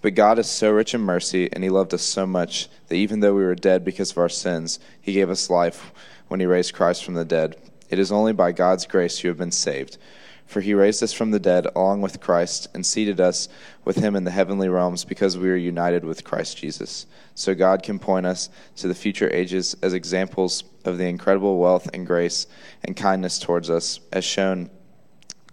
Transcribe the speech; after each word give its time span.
But 0.00 0.14
God 0.14 0.38
is 0.38 0.48
so 0.48 0.70
rich 0.70 0.94
in 0.94 1.00
mercy, 1.00 1.48
and 1.52 1.64
He 1.64 1.70
loved 1.70 1.92
us 1.92 2.02
so 2.02 2.26
much 2.26 2.68
that 2.88 2.94
even 2.94 3.20
though 3.20 3.34
we 3.34 3.44
were 3.44 3.54
dead 3.54 3.84
because 3.84 4.12
of 4.12 4.18
our 4.18 4.28
sins, 4.28 4.78
He 5.00 5.12
gave 5.12 5.30
us 5.30 5.50
life 5.50 5.92
when 6.28 6.40
He 6.40 6.46
raised 6.46 6.74
Christ 6.74 7.04
from 7.04 7.14
the 7.14 7.24
dead. 7.24 7.56
It 7.90 7.98
is 7.98 8.12
only 8.12 8.32
by 8.32 8.52
God's 8.52 8.86
grace 8.86 9.22
you 9.22 9.28
have 9.28 9.38
been 9.38 9.50
saved. 9.50 9.98
For 10.46 10.60
He 10.60 10.72
raised 10.72 11.02
us 11.02 11.12
from 11.12 11.30
the 11.30 11.40
dead 11.40 11.66
along 11.74 12.00
with 12.00 12.20
Christ 12.20 12.68
and 12.72 12.86
seated 12.86 13.20
us 13.20 13.48
with 13.84 13.96
Him 13.96 14.14
in 14.14 14.24
the 14.24 14.30
heavenly 14.30 14.68
realms 14.68 15.04
because 15.04 15.36
we 15.36 15.50
are 15.50 15.56
united 15.56 16.04
with 16.04 16.24
Christ 16.24 16.56
Jesus. 16.56 17.06
So 17.34 17.54
God 17.54 17.82
can 17.82 17.98
point 17.98 18.24
us 18.24 18.48
to 18.76 18.88
the 18.88 18.94
future 18.94 19.30
ages 19.32 19.76
as 19.82 19.92
examples 19.92 20.64
of 20.84 20.96
the 20.96 21.06
incredible 21.06 21.58
wealth 21.58 21.90
and 21.92 22.06
grace 22.06 22.46
and 22.82 22.96
kindness 22.96 23.38
towards 23.38 23.68
us, 23.68 24.00
as 24.12 24.24
shown 24.24 24.70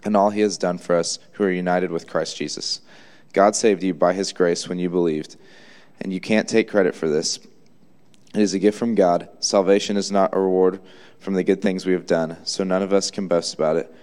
in 0.06 0.16
all 0.16 0.30
He 0.30 0.42
has 0.42 0.58
done 0.58 0.78
for 0.78 0.96
us 0.96 1.20
who 1.34 1.44
are 1.44 1.52
united 1.52 1.92
with 1.92 2.08
Christ 2.08 2.38
Jesus. 2.38 2.80
God 3.36 3.54
saved 3.54 3.84
you 3.84 3.94
by 3.94 4.14
his 4.14 4.32
grace 4.32 4.70
when 4.70 4.80
you 4.80 4.90
believed, 4.90 5.36
and 6.00 6.14
you 6.14 6.22
can't 6.22 6.48
take 6.48 6.70
credit 6.70 6.96
for 6.96 7.10
this. 7.10 7.38
It 8.34 8.40
is 8.40 8.54
a 8.54 8.60
gift 8.60 8.80
from 8.80 8.96
God. 8.96 9.28
Salvation 9.42 9.98
is 9.98 10.10
not 10.10 10.34
a 10.34 10.40
reward 10.40 10.80
from 11.20 11.34
the 11.34 11.44
good 11.44 11.62
things 11.62 11.86
we 11.86 11.92
have 11.92 12.06
done, 12.06 12.38
so 12.46 12.64
none 12.64 12.82
of 12.82 12.94
us 12.94 13.12
can 13.12 13.28
boast 13.28 13.54
about 13.54 13.76
it. 13.76 13.94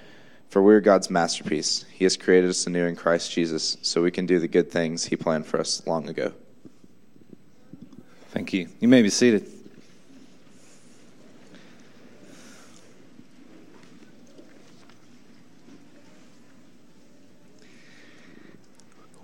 For 0.50 0.62
we 0.62 0.74
are 0.74 0.82
God's 0.82 1.08
masterpiece. 1.08 1.86
He 1.90 2.04
has 2.04 2.14
created 2.14 2.50
us 2.50 2.66
anew 2.66 2.84
in 2.84 2.94
Christ 2.94 3.32
Jesus, 3.32 3.78
so 3.80 4.02
we 4.02 4.10
can 4.10 4.26
do 4.26 4.38
the 4.38 4.48
good 4.48 4.70
things 4.70 5.06
He 5.06 5.16
planned 5.16 5.46
for 5.46 5.58
us 5.58 5.86
long 5.86 6.10
ago. 6.10 6.34
Thank 8.32 8.52
you. 8.52 8.68
You 8.80 8.88
may 8.88 9.00
be 9.00 9.08
seated. 9.08 9.61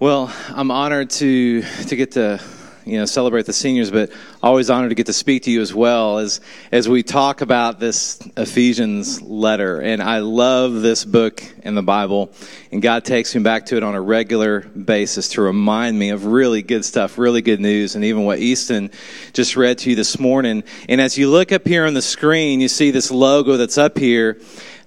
Well, 0.01 0.33
I'm 0.51 0.71
honored 0.71 1.11
to 1.11 1.63
to 1.63 1.97
get 1.97 2.13
to 2.13 2.41
you 2.85 2.99
know 2.99 3.05
celebrate 3.05 3.47
the 3.47 3.53
seniors, 3.53 3.91
but 3.91 4.13
always 4.41 4.71
honored 4.71 4.91
to 4.91 4.95
get 4.95 5.07
to 5.07 5.13
speak 5.13 5.43
to 5.43 5.51
you 5.51 5.61
as 5.61 5.75
well 5.75 6.19
as 6.19 6.41
as 6.71 6.89
we 6.89 7.03
talk 7.03 7.41
about 7.41 7.81
this 7.81 8.21
Ephesians 8.37 9.21
letter. 9.21 9.81
And 9.81 10.01
I 10.01 10.21
love 10.21 10.83
this 10.83 11.05
book 11.05 11.43
in 11.65 11.75
the 11.75 11.83
Bible, 11.83 12.31
and 12.71 12.81
God 12.81 13.05
takes 13.05 13.35
me 13.35 13.43
back 13.43 13.67
to 13.67 13.77
it 13.77 13.83
on 13.83 13.97
a 13.97 14.01
regular 14.01 14.61
basis 14.61 15.31
to 15.31 15.43
remind 15.43 15.99
me 15.99 16.11
of 16.11 16.27
really 16.27 16.63
good 16.63 16.85
stuff, 16.85 17.19
really 17.19 17.43
good 17.43 17.59
news, 17.59 17.97
and 17.97 18.05
even 18.05 18.23
what 18.23 18.39
Easton 18.39 18.93
just 19.33 19.57
read 19.57 19.79
to 19.79 19.91
you 19.91 19.97
this 19.97 20.21
morning. 20.21 20.63
And 20.89 21.01
as 21.01 21.19
you 21.19 21.29
look 21.29 21.51
up 21.51 21.67
here 21.67 21.87
on 21.87 21.95
the 21.95 22.03
screen, 22.03 22.61
you 22.61 22.69
see 22.69 22.93
this 22.93 23.11
logo 23.11 23.57
that's 23.57 23.79
up 23.79 23.99
here. 23.99 24.39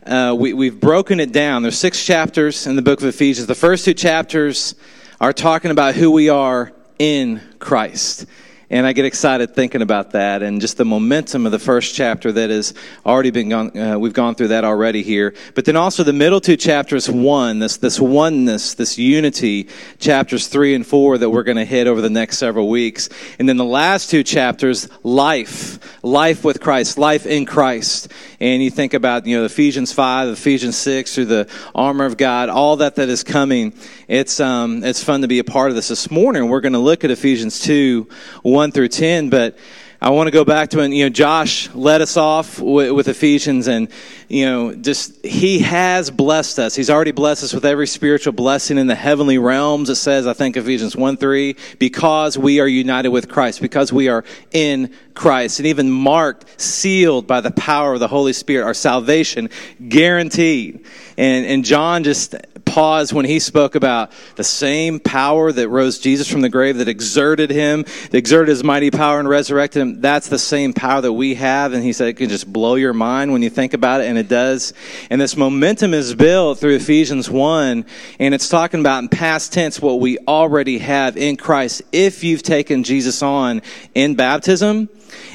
Uh, 0.05 0.33
we, 0.39 0.53
we've 0.53 0.79
broken 0.79 1.19
it 1.19 1.33
down. 1.33 1.63
There's 1.63 1.77
six 1.77 2.05
chapters 2.05 2.65
in 2.65 2.77
the 2.77 2.81
book 2.81 3.01
of 3.01 3.07
Ephesians. 3.07 3.47
The 3.47 3.55
first 3.55 3.83
two 3.83 3.93
chapters 3.93 4.73
are 5.21 5.31
talking 5.31 5.69
about 5.69 5.93
who 5.93 6.09
we 6.09 6.29
are 6.29 6.73
in 6.97 7.39
Christ. 7.59 8.25
And 8.71 8.87
I 8.87 8.93
get 8.93 9.03
excited 9.03 9.53
thinking 9.53 9.81
about 9.81 10.11
that 10.11 10.41
and 10.41 10.61
just 10.61 10.77
the 10.77 10.85
momentum 10.85 11.45
of 11.45 11.51
the 11.51 11.59
first 11.59 11.93
chapter 11.93 12.31
that 12.31 12.49
has 12.49 12.73
already 13.05 13.29
been 13.29 13.49
gone. 13.49 13.77
Uh, 13.77 13.99
we've 13.99 14.13
gone 14.13 14.33
through 14.33 14.47
that 14.47 14.63
already 14.63 15.03
here. 15.03 15.35
But 15.55 15.65
then 15.65 15.75
also 15.75 16.05
the 16.05 16.13
middle 16.13 16.39
two 16.39 16.55
chapters, 16.55 17.09
one, 17.09 17.59
this, 17.59 17.75
this 17.75 17.99
oneness, 17.99 18.75
this 18.75 18.97
unity, 18.97 19.67
chapters 19.99 20.47
three 20.47 20.73
and 20.73 20.87
four 20.87 21.17
that 21.17 21.29
we're 21.29 21.43
going 21.43 21.57
to 21.57 21.65
hit 21.65 21.85
over 21.85 21.99
the 21.99 22.09
next 22.09 22.37
several 22.37 22.69
weeks. 22.69 23.09
And 23.39 23.49
then 23.49 23.57
the 23.57 23.65
last 23.65 24.09
two 24.09 24.23
chapters, 24.23 24.87
life, 25.03 26.01
life 26.01 26.45
with 26.45 26.61
Christ, 26.61 26.97
life 26.97 27.25
in 27.25 27.45
Christ. 27.45 28.07
And 28.39 28.63
you 28.63 28.71
think 28.71 28.93
about, 28.93 29.27
you 29.27 29.37
know, 29.37 29.43
Ephesians 29.43 29.91
5, 29.91 30.29
Ephesians 30.29 30.77
6, 30.77 31.13
through 31.13 31.25
the 31.25 31.49
armor 31.75 32.05
of 32.05 32.15
God, 32.15 32.47
all 32.47 32.77
that 32.77 32.95
that 32.95 33.09
is 33.09 33.21
coming. 33.25 33.73
It's, 34.07 34.39
um, 34.39 34.81
it's 34.85 35.03
fun 35.03 35.23
to 35.23 35.27
be 35.27 35.39
a 35.39 35.43
part 35.43 35.71
of 35.71 35.75
this. 35.75 35.89
This 35.89 36.09
morning, 36.09 36.47
we're 36.47 36.61
going 36.61 36.71
to 36.71 36.79
look 36.79 37.03
at 37.03 37.11
Ephesians 37.11 37.59
2, 37.59 38.07
1 38.43 38.60
1 38.61 38.71
through 38.71 38.89
10, 38.89 39.31
but 39.31 39.57
I 39.99 40.11
want 40.11 40.27
to 40.27 40.31
go 40.31 40.45
back 40.45 40.69
to 40.69 40.77
when, 40.77 40.91
you 40.91 41.05
know, 41.05 41.09
Josh 41.09 41.67
led 41.73 41.99
us 41.99 42.15
off 42.15 42.59
with, 42.59 42.91
with, 42.91 43.07
Ephesians 43.07 43.67
and, 43.67 43.87
you 44.29 44.45
know, 44.45 44.75
just, 44.75 45.25
he 45.25 45.59
has 45.59 46.11
blessed 46.11 46.59
us. 46.59 46.75
He's 46.75 46.91
already 46.91 47.11
blessed 47.11 47.43
us 47.43 47.53
with 47.53 47.65
every 47.65 47.87
spiritual 47.87 48.33
blessing 48.33 48.77
in 48.77 48.85
the 48.85 48.93
heavenly 48.93 49.39
realms. 49.39 49.89
It 49.89 49.95
says, 49.95 50.27
I 50.27 50.33
think 50.33 50.57
Ephesians 50.57 50.95
1 50.95 51.17
3, 51.17 51.55
because 51.79 52.37
we 52.37 52.59
are 52.59 52.67
united 52.67 53.09
with 53.09 53.29
Christ, 53.29 53.61
because 53.61 53.91
we 53.91 54.09
are 54.09 54.23
in 54.51 54.93
Christ, 55.15 55.57
and 55.57 55.65
even 55.65 55.89
marked, 55.89 56.61
sealed 56.61 57.25
by 57.25 57.41
the 57.41 57.49
power 57.49 57.95
of 57.95 57.99
the 57.99 58.07
Holy 58.07 58.33
Spirit, 58.33 58.65
our 58.65 58.75
salvation 58.75 59.49
guaranteed. 59.89 60.85
And, 61.17 61.47
and 61.47 61.65
John 61.65 62.03
just 62.03 62.35
paused 62.71 63.11
when 63.11 63.25
he 63.25 63.37
spoke 63.37 63.75
about 63.75 64.13
the 64.37 64.45
same 64.45 64.97
power 64.97 65.51
that 65.51 65.67
rose 65.67 65.99
Jesus 65.99 66.31
from 66.31 66.39
the 66.39 66.47
grave, 66.47 66.77
that 66.77 66.87
exerted 66.87 67.51
him, 67.51 67.83
that 67.83 68.15
exerted 68.15 68.47
his 68.47 68.63
mighty 68.63 68.89
power 68.89 69.19
and 69.19 69.27
resurrected 69.27 69.81
him. 69.81 69.99
That's 69.99 70.29
the 70.29 70.39
same 70.39 70.71
power 70.71 71.01
that 71.01 71.11
we 71.11 71.35
have. 71.35 71.73
And 71.73 71.83
he 71.83 71.91
said 71.91 72.07
it 72.07 72.13
can 72.13 72.29
just 72.29 72.51
blow 72.51 72.75
your 72.75 72.93
mind 72.93 73.33
when 73.33 73.41
you 73.41 73.49
think 73.49 73.73
about 73.73 73.99
it, 73.99 74.05
and 74.05 74.17
it 74.17 74.29
does. 74.29 74.73
And 75.09 75.19
this 75.19 75.35
momentum 75.35 75.93
is 75.93 76.15
built 76.15 76.59
through 76.59 76.75
Ephesians 76.75 77.29
1, 77.29 77.85
and 78.19 78.33
it's 78.33 78.47
talking 78.47 78.79
about 78.79 79.03
in 79.03 79.09
past 79.09 79.51
tense 79.51 79.81
what 79.81 79.99
we 79.99 80.17
already 80.19 80.77
have 80.77 81.17
in 81.17 81.35
Christ 81.35 81.81
if 81.91 82.23
you've 82.23 82.41
taken 82.41 82.85
Jesus 82.85 83.21
on 83.21 83.63
in 83.93 84.15
baptism. 84.15 84.87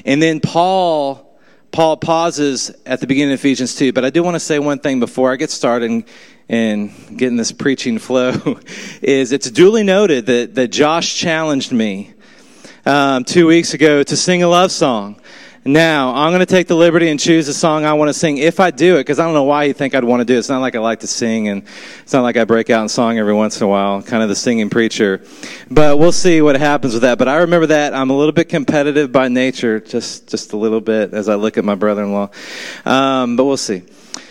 And 0.06 0.22
then 0.22 0.40
Paul 0.40 1.22
Paul 1.70 1.98
pauses 1.98 2.72
at 2.86 3.00
the 3.00 3.06
beginning 3.06 3.34
of 3.34 3.40
Ephesians 3.40 3.74
2, 3.74 3.92
but 3.92 4.02
I 4.02 4.08
do 4.08 4.22
want 4.22 4.34
to 4.34 4.40
say 4.40 4.58
one 4.58 4.78
thing 4.78 4.98
before 4.98 5.30
I 5.30 5.36
get 5.36 5.50
started 5.50 6.04
and 6.48 6.92
getting 7.16 7.36
this 7.36 7.52
preaching 7.52 7.98
flow 7.98 8.32
is 9.02 9.32
it's 9.32 9.50
duly 9.50 9.82
noted 9.82 10.26
that, 10.26 10.54
that 10.54 10.68
Josh 10.68 11.14
challenged 11.14 11.72
me 11.72 12.14
um, 12.84 13.24
two 13.24 13.46
weeks 13.46 13.74
ago 13.74 14.02
to 14.02 14.16
sing 14.16 14.42
a 14.42 14.48
love 14.48 14.70
song. 14.70 15.20
Now, 15.66 16.14
I'm 16.14 16.30
going 16.30 16.40
to 16.40 16.46
take 16.46 16.68
the 16.68 16.76
liberty 16.76 17.08
and 17.08 17.18
choose 17.18 17.48
a 17.48 17.54
song 17.54 17.84
I 17.84 17.94
want 17.94 18.08
to 18.08 18.14
sing 18.14 18.38
if 18.38 18.60
I 18.60 18.70
do 18.70 18.94
it, 18.94 19.00
because 19.00 19.18
I 19.18 19.24
don't 19.24 19.34
know 19.34 19.42
why 19.42 19.64
you 19.64 19.72
think 19.72 19.96
I'd 19.96 20.04
want 20.04 20.20
to 20.20 20.24
do 20.24 20.36
it. 20.36 20.38
It's 20.38 20.48
not 20.48 20.60
like 20.60 20.76
I 20.76 20.78
like 20.78 21.00
to 21.00 21.08
sing, 21.08 21.48
and 21.48 21.64
it's 22.02 22.12
not 22.12 22.22
like 22.22 22.36
I 22.36 22.44
break 22.44 22.70
out 22.70 22.82
in 22.82 22.88
song 22.88 23.18
every 23.18 23.34
once 23.34 23.60
in 23.60 23.64
a 23.64 23.68
while, 23.68 24.00
kind 24.00 24.22
of 24.22 24.28
the 24.28 24.36
singing 24.36 24.70
preacher. 24.70 25.22
But 25.68 25.98
we'll 25.98 26.12
see 26.12 26.40
what 26.40 26.54
happens 26.54 26.92
with 26.92 27.02
that. 27.02 27.18
But 27.18 27.26
I 27.26 27.38
remember 27.38 27.66
that 27.66 27.94
I'm 27.94 28.10
a 28.10 28.16
little 28.16 28.30
bit 28.30 28.48
competitive 28.48 29.10
by 29.10 29.26
nature, 29.26 29.80
just, 29.80 30.28
just 30.28 30.52
a 30.52 30.56
little 30.56 30.80
bit 30.80 31.12
as 31.12 31.28
I 31.28 31.34
look 31.34 31.58
at 31.58 31.64
my 31.64 31.74
brother 31.74 32.04
in 32.04 32.12
law. 32.12 32.30
Um, 32.84 33.34
but 33.34 33.44
we'll 33.44 33.56
see. 33.56 33.82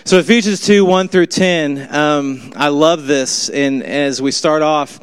So 0.03 0.19
Ephesians 0.19 0.65
2, 0.65 0.85
1 0.85 1.07
through 1.07 1.25
10, 1.27 1.95
um, 1.95 2.53
I 2.55 2.67
love 2.67 3.07
this. 3.07 3.49
And 3.49 3.81
as 3.83 4.21
we 4.21 4.31
start 4.31 4.61
off, 4.61 4.99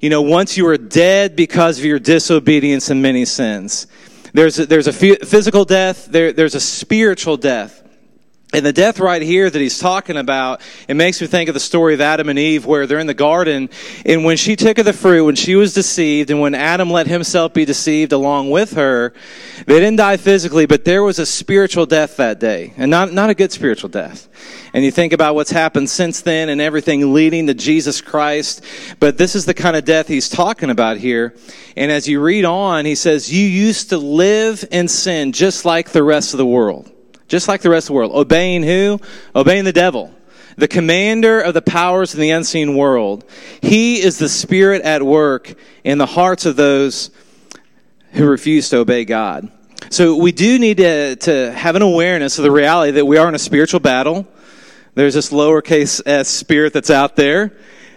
you 0.00 0.10
know, 0.10 0.22
once 0.22 0.56
you 0.56 0.64
were 0.64 0.76
dead 0.76 1.36
because 1.36 1.78
of 1.78 1.84
your 1.84 1.98
disobedience 1.98 2.90
and 2.90 3.00
many 3.00 3.24
sins. 3.24 3.86
There's 4.32 4.58
a, 4.58 4.66
there's 4.66 4.88
a 4.88 4.92
physical 4.92 5.64
death, 5.64 6.06
there, 6.06 6.32
there's 6.32 6.56
a 6.56 6.60
spiritual 6.60 7.36
death. 7.36 7.83
And 8.54 8.64
the 8.64 8.72
death 8.72 9.00
right 9.00 9.20
here 9.20 9.50
that 9.50 9.58
he's 9.58 9.80
talking 9.80 10.16
about, 10.16 10.60
it 10.86 10.94
makes 10.94 11.20
me 11.20 11.26
think 11.26 11.48
of 11.48 11.54
the 11.54 11.60
story 11.60 11.92
of 11.92 12.00
Adam 12.00 12.28
and 12.28 12.38
Eve 12.38 12.64
where 12.64 12.86
they're 12.86 13.00
in 13.00 13.08
the 13.08 13.12
garden. 13.12 13.68
And 14.06 14.24
when 14.24 14.36
she 14.36 14.54
took 14.54 14.78
of 14.78 14.84
the 14.84 14.92
fruit, 14.92 15.24
when 15.24 15.34
she 15.34 15.56
was 15.56 15.74
deceived, 15.74 16.30
and 16.30 16.40
when 16.40 16.54
Adam 16.54 16.88
let 16.88 17.08
himself 17.08 17.52
be 17.52 17.64
deceived 17.64 18.12
along 18.12 18.50
with 18.50 18.74
her, 18.74 19.12
they 19.66 19.80
didn't 19.80 19.96
die 19.96 20.18
physically, 20.18 20.66
but 20.66 20.84
there 20.84 21.02
was 21.02 21.18
a 21.18 21.26
spiritual 21.26 21.84
death 21.84 22.16
that 22.18 22.38
day. 22.38 22.72
And 22.76 22.92
not, 22.92 23.12
not 23.12 23.28
a 23.28 23.34
good 23.34 23.50
spiritual 23.50 23.88
death. 23.88 24.28
And 24.72 24.84
you 24.84 24.92
think 24.92 25.12
about 25.12 25.34
what's 25.34 25.50
happened 25.50 25.90
since 25.90 26.20
then 26.20 26.48
and 26.48 26.60
everything 26.60 27.12
leading 27.12 27.48
to 27.48 27.54
Jesus 27.54 28.00
Christ. 28.00 28.64
But 29.00 29.18
this 29.18 29.34
is 29.34 29.46
the 29.46 29.54
kind 29.54 29.74
of 29.74 29.84
death 29.84 30.06
he's 30.06 30.28
talking 30.28 30.70
about 30.70 30.98
here. 30.98 31.34
And 31.76 31.90
as 31.90 32.06
you 32.06 32.20
read 32.20 32.44
on, 32.44 32.84
he 32.84 32.94
says, 32.94 33.32
You 33.32 33.44
used 33.44 33.88
to 33.88 33.98
live 33.98 34.64
in 34.70 34.86
sin 34.86 35.32
just 35.32 35.64
like 35.64 35.90
the 35.90 36.04
rest 36.04 36.34
of 36.34 36.38
the 36.38 36.46
world. 36.46 36.93
Just 37.34 37.48
like 37.48 37.62
the 37.62 37.70
rest 37.70 37.86
of 37.86 37.88
the 37.88 37.94
world. 37.94 38.12
Obeying 38.14 38.62
who? 38.62 39.00
Obeying 39.34 39.64
the 39.64 39.72
devil. 39.72 40.14
The 40.56 40.68
commander 40.68 41.40
of 41.40 41.52
the 41.52 41.62
powers 41.62 42.14
in 42.14 42.20
the 42.20 42.30
unseen 42.30 42.76
world. 42.76 43.24
He 43.60 44.00
is 44.00 44.18
the 44.18 44.28
spirit 44.28 44.82
at 44.82 45.02
work 45.02 45.52
in 45.82 45.98
the 45.98 46.06
hearts 46.06 46.46
of 46.46 46.54
those 46.54 47.10
who 48.12 48.24
refuse 48.24 48.68
to 48.68 48.76
obey 48.76 49.04
God. 49.04 49.50
So 49.90 50.14
we 50.14 50.30
do 50.30 50.60
need 50.60 50.76
to, 50.76 51.16
to 51.16 51.50
have 51.50 51.74
an 51.74 51.82
awareness 51.82 52.38
of 52.38 52.44
the 52.44 52.52
reality 52.52 52.92
that 52.92 53.04
we 53.04 53.16
are 53.16 53.26
in 53.28 53.34
a 53.34 53.38
spiritual 53.40 53.80
battle. 53.80 54.28
There's 54.94 55.14
this 55.14 55.32
lowercase 55.32 56.00
s 56.06 56.28
spirit 56.28 56.72
that's 56.72 56.90
out 56.90 57.16
there 57.16 57.50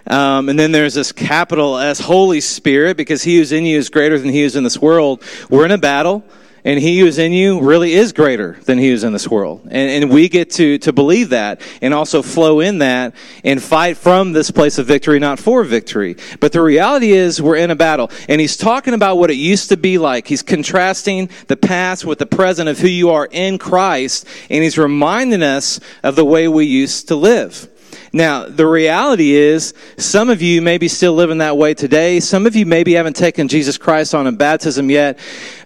Um, 0.08 0.48
and 0.48 0.58
then 0.58 0.72
there's 0.72 0.94
this 0.94 1.12
capital 1.12 1.76
S, 1.76 2.00
Holy 2.00 2.40
Spirit, 2.40 2.96
because 2.96 3.22
he 3.22 3.36
who's 3.36 3.52
in 3.52 3.66
you 3.66 3.78
is 3.78 3.90
greater 3.90 4.18
than 4.18 4.30
he 4.30 4.42
who's 4.42 4.56
in 4.56 4.64
this 4.64 4.80
world. 4.80 5.22
We're 5.50 5.66
in 5.66 5.70
a 5.70 5.78
battle 5.78 6.24
and 6.68 6.78
he 6.78 6.98
who's 6.98 7.16
in 7.16 7.32
you 7.32 7.62
really 7.62 7.94
is 7.94 8.12
greater 8.12 8.58
than 8.66 8.76
he 8.76 8.90
who's 8.90 9.02
in 9.02 9.14
this 9.14 9.26
world. 9.26 9.62
And, 9.70 10.04
and, 10.04 10.10
we 10.10 10.28
get 10.28 10.50
to, 10.52 10.76
to 10.80 10.92
believe 10.92 11.30
that 11.30 11.62
and 11.80 11.94
also 11.94 12.20
flow 12.20 12.60
in 12.60 12.80
that 12.80 13.14
and 13.42 13.62
fight 13.62 13.96
from 13.96 14.34
this 14.34 14.50
place 14.50 14.76
of 14.76 14.84
victory, 14.84 15.18
not 15.18 15.38
for 15.38 15.64
victory. 15.64 16.16
But 16.40 16.52
the 16.52 16.60
reality 16.60 17.12
is 17.12 17.40
we're 17.40 17.56
in 17.56 17.70
a 17.70 17.74
battle. 17.74 18.10
And 18.28 18.38
he's 18.38 18.58
talking 18.58 18.92
about 18.92 19.16
what 19.16 19.30
it 19.30 19.36
used 19.36 19.70
to 19.70 19.78
be 19.78 19.96
like. 19.96 20.26
He's 20.26 20.42
contrasting 20.42 21.30
the 21.46 21.56
past 21.56 22.04
with 22.04 22.18
the 22.18 22.26
present 22.26 22.68
of 22.68 22.78
who 22.78 22.88
you 22.88 23.08
are 23.10 23.26
in 23.30 23.56
Christ. 23.56 24.28
And 24.50 24.62
he's 24.62 24.76
reminding 24.76 25.42
us 25.42 25.80
of 26.02 26.16
the 26.16 26.24
way 26.24 26.48
we 26.48 26.66
used 26.66 27.08
to 27.08 27.16
live. 27.16 27.66
Now, 28.12 28.46
the 28.46 28.66
reality 28.66 29.32
is, 29.32 29.74
some 29.98 30.30
of 30.30 30.40
you 30.40 30.62
maybe 30.62 30.88
still 30.88 31.12
living 31.12 31.38
that 31.38 31.56
way 31.56 31.74
today. 31.74 32.20
Some 32.20 32.46
of 32.46 32.56
you 32.56 32.64
maybe 32.64 32.94
haven't 32.94 33.16
taken 33.16 33.48
Jesus 33.48 33.76
Christ 33.76 34.14
on 34.14 34.26
in 34.26 34.36
baptism 34.36 34.90
yet, 34.90 35.18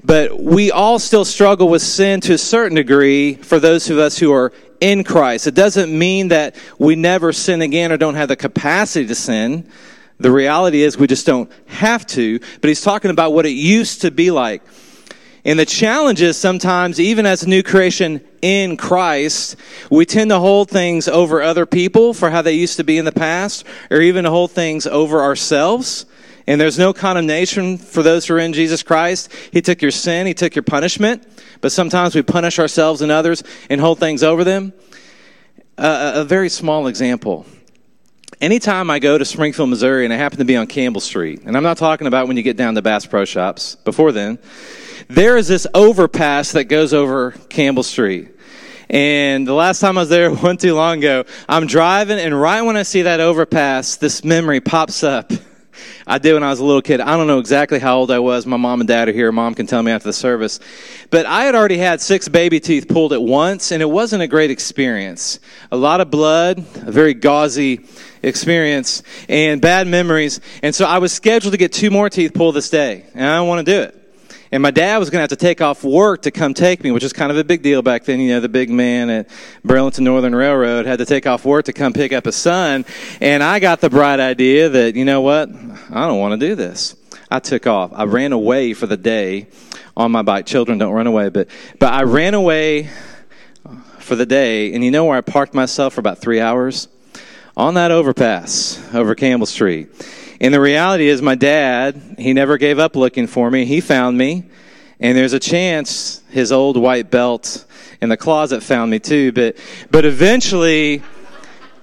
but 0.05 0.43
we 0.43 0.71
all 0.71 0.99
still 0.99 1.25
struggle 1.25 1.69
with 1.69 1.83
sin 1.83 2.21
to 2.23 2.35
a 2.35 2.39
certain 2.39 2.77
degree 2.77 3.35
for 3.35 3.59
those 3.59 3.89
of 3.91 3.99
us 3.99 4.19
who 4.19 4.33
are 4.33 4.53
in 4.81 5.05
Christ. 5.05 5.47
It 5.47 5.55
doesn't 5.55 5.97
mean 5.97 6.29
that 6.29 6.57
we 6.79 6.97
never 6.97 7.33
sin 7.33 7.63
again 7.63 7.93
or 7.93 7.97
don't 7.97 8.17
have 8.17 8.29
the 8.29 8.37
capacity 8.37 9.07
to 9.07 9.15
sin. 9.15 9.69
The 10.19 10.33
reality 10.33 10.83
is 10.83 10.99
we 10.99 11.07
just 11.07 11.27
don't 11.27 11.51
have 11.67 12.07
to, 12.09 12.39
but 12.61 12.69
he's 12.69 12.81
talking 12.81 13.11
about 13.11 13.33
what 13.33 13.47
it 13.47 13.51
used 13.51 14.03
to 14.03 14.11
be 14.11 14.31
like. 14.31 14.63
And 15.45 15.59
the 15.59 15.67
challenge 15.67 16.23
is 16.23 16.37
sometimes, 16.37 17.01
even 17.01 17.27
as 17.27 17.43
a 17.43 17.49
new 17.49 17.65
creation 17.65 18.21
in 18.43 18.77
Christ, 18.77 19.57
we 19.91 20.07
tend 20.07 20.31
to 20.31 20.39
hold 20.39 20.71
things 20.71 21.09
over 21.09 21.43
other 21.43 21.67
people 21.67 22.15
for 22.15 22.31
how 22.31 22.43
they 22.43 22.53
used 22.53 22.77
to 22.77 22.85
be 22.85 22.97
in 22.97 23.05
the 23.05 23.13
past, 23.13 23.65
or 23.91 24.01
even 24.01 24.23
to 24.23 24.31
hold 24.31 24.53
things 24.53 24.87
over 24.87 25.21
ourselves. 25.21 26.07
And 26.47 26.61
there's 26.61 26.79
no 26.79 26.93
condemnation 26.93 27.79
for 27.79 28.03
those 28.03 28.27
who 28.27 28.35
are 28.35 28.39
in 28.39 28.53
Jesus 28.53 28.83
Christ. 28.83 29.33
He 29.53 29.63
took 29.63 29.81
your 29.81 29.91
sin, 29.91 30.27
He 30.27 30.35
took 30.35 30.55
your 30.55 30.63
punishment, 30.63 31.27
but 31.61 31.73
sometimes 31.73 32.15
we 32.15 32.23
punish 32.23 32.59
ourselves 32.59 33.03
and 33.03 33.13
others 33.13 33.43
and 33.71 33.81
hold 33.81 34.01
things 34.01 34.23
over 34.23 34.45
them. 34.45 34.73
Uh, 35.79 36.13
a 36.17 36.25
very 36.25 36.49
small 36.49 36.87
example. 36.87 37.47
Anytime 38.41 38.91
I 38.91 38.99
go 38.99 39.17
to 39.17 39.25
Springfield, 39.25 39.71
Missouri, 39.71 40.05
and 40.05 40.13
I 40.13 40.17
happen 40.17 40.39
to 40.39 40.45
be 40.45 40.57
on 40.57 40.67
Campbell 40.67 41.01
Street, 41.01 41.43
and 41.45 41.57
I'm 41.57 41.63
not 41.63 41.77
talking 41.77 42.09
about 42.09 42.27
when 42.27 42.37
you 42.37 42.43
get 42.43 42.57
down 42.57 42.75
to 42.75 42.83
Bass 42.83 43.07
Pro 43.07 43.25
Shops, 43.25 43.77
before 43.77 44.11
then, 44.11 44.39
there 45.09 45.37
is 45.37 45.47
this 45.47 45.67
overpass 45.75 46.53
that 46.53 46.65
goes 46.65 46.93
over 46.93 47.33
Campbell 47.49 47.85
Street. 47.85 48.31
And 48.91 49.47
the 49.47 49.55
last 49.55 49.81
time 49.81 49.97
I 49.97 50.03
was 50.03 50.09
there, 50.09 50.31
one 50.35 50.57
too 50.57 50.75
long 50.75 50.99
ago, 50.99 51.25
I'm 51.49 51.67
driving, 51.67 52.19
and 52.19 52.39
right 52.39 52.63
when 52.63 52.77
I 52.77 52.83
see 52.83 53.03
that 53.03 53.21
overpass, 53.21 53.97
this 53.97 54.25
memory 54.25 54.61
pops 54.61 55.03
up. 55.03 55.33
I 56.07 56.19
did 56.19 56.35
when 56.35 56.43
I 56.43 56.51
was 56.51 56.61
a 56.61 56.65
little 56.65 56.83
kid. 56.83 57.01
I 57.01 57.17
don't 57.17 57.27
know 57.27 57.39
exactly 57.39 57.79
how 57.79 57.99
old 57.99 58.11
I 58.11 58.19
was. 58.19 58.47
My 58.47 58.57
mom 58.57 58.81
and 58.81 58.89
dad 58.89 59.09
are 59.09 59.13
here. 59.13 59.33
Mom 59.33 59.55
can 59.55 59.67
tell 59.67 59.83
me 59.83 59.93
after 59.93 60.09
the 60.09 60.13
service. 60.13 60.61
But 61.11 61.27
I 61.27 61.45
had 61.45 61.55
already 61.55 61.79
had 61.79 62.01
six 62.01 62.29
baby 62.29 62.61
teeth 62.61 62.89
pulled 62.89 63.13
at 63.13 63.23
once, 63.23 63.73
and 63.73 63.83
it 63.83 63.91
wasn't 63.91 64.23
a 64.23 64.27
great 64.27 64.51
experience. 64.51 65.41
A 65.71 65.77
lot 65.77 66.01
of 66.01 66.11
blood, 66.11 66.59
a 66.59 66.91
very 66.91 67.15
gauzy 67.15 67.87
experience, 68.23 69.03
and 69.29 69.61
bad 69.61 69.87
memories. 69.87 70.41
And 70.63 70.75
so 70.75 70.85
I 70.85 70.99
was 70.99 71.13
scheduled 71.13 71.53
to 71.53 71.59
get 71.59 71.73
two 71.73 71.91
more 71.91 72.11
teeth 72.11 72.35
pulled 72.35 72.55
this 72.55 72.71
day, 72.71 73.05
and 73.15 73.25
I 73.25 73.37
don't 73.37 73.49
want 73.49 73.67
to 73.67 73.73
do 73.73 73.81
it. 73.83 74.02
And 74.53 74.63
my 74.63 74.71
dad 74.71 74.99
was 74.99 75.09
going 75.09 75.19
to 75.19 75.23
have 75.23 75.31
to 75.31 75.37
take 75.37 75.63
off 75.63 75.83
work 75.83 76.23
to 76.23 76.31
come 76.31 76.53
take 76.53 76.85
me, 76.85 76.91
which 76.91 77.03
is 77.03 77.15
kind 77.15 77.33
of 77.33 77.39
a 77.39 77.43
big 77.43 77.63
deal 77.63 77.81
back 77.81 78.05
then. 78.05 78.21
You 78.21 78.35
know, 78.35 78.41
the 78.41 78.51
big 78.51 78.69
man 78.69 79.09
at 79.09 79.31
Burlington 79.65 80.05
Northern 80.05 80.35
Railroad 80.35 80.85
had 80.85 80.99
to 80.99 81.07
take 81.07 81.27
off 81.27 81.47
work 81.47 81.65
to 81.65 81.73
come 81.73 81.95
pick 81.95 82.13
up 82.13 82.27
his 82.27 82.37
son. 82.37 82.85
And 83.23 83.43
I 83.43 83.61
got 83.61 83.81
the 83.81 83.89
bright 83.89 84.21
idea 84.21 84.69
that, 84.69 84.95
you 84.95 85.07
know 85.07 85.23
what? 85.23 85.49
I 85.49 86.07
don't 86.07 86.19
want 86.19 86.39
to 86.39 86.47
do 86.47 86.55
this. 86.55 86.95
I 87.31 87.39
took 87.39 87.67
off. 87.67 87.93
I 87.95 88.05
ran 88.05 88.33
away 88.33 88.75
for 88.75 88.87
the 88.87 88.99
day 88.99 89.47
on 89.97 90.13
my 90.13 90.21
bike. 90.21 90.45
Children 90.45 90.77
don't 90.77 90.93
run 90.93 91.07
away, 91.07 91.31
but, 91.31 91.49
but 91.79 91.91
I 91.95 92.03
ran 92.03 92.35
away 92.35 92.91
for 94.01 94.17
the 94.17 94.27
day. 94.27 94.75
And 94.75 94.85
you 94.85 94.91
know 94.91 95.07
where 95.07 95.17
I 95.17 95.23
parked 95.23 95.55
myself 95.55 95.95
for 95.95 96.01
about 96.01 96.19
three 96.19 96.41
hours? 96.41 96.89
On 97.57 97.73
that 97.75 97.91
overpass 97.91 98.83
over 98.95 99.15
Campbell 99.15 99.47
Street. 99.47 99.89
And 100.43 100.53
the 100.53 100.61
reality 100.61 101.07
is, 101.07 101.23
my 101.23 101.37
dad, 101.37 102.17
he 102.19 102.33
never 102.33 102.59
gave 102.59 102.81
up 102.81 102.97
looking 102.97 103.29
for 103.29 103.49
me. 103.49 103.65
He 103.65 103.81
found 103.81 104.19
me. 104.19 104.43
And 104.99 105.17
there's 105.17 105.35
a 105.35 105.39
chance 105.39 106.21
his 106.31 106.51
old 106.51 106.77
white 106.77 107.13
belt 107.13 107.65
in 108.01 108.09
the 108.09 108.17
closet 108.17 108.61
found 108.61 108.91
me 108.91 108.99
too. 108.99 109.31
But, 109.31 109.57
but 109.93 110.05
eventually, 110.05 111.01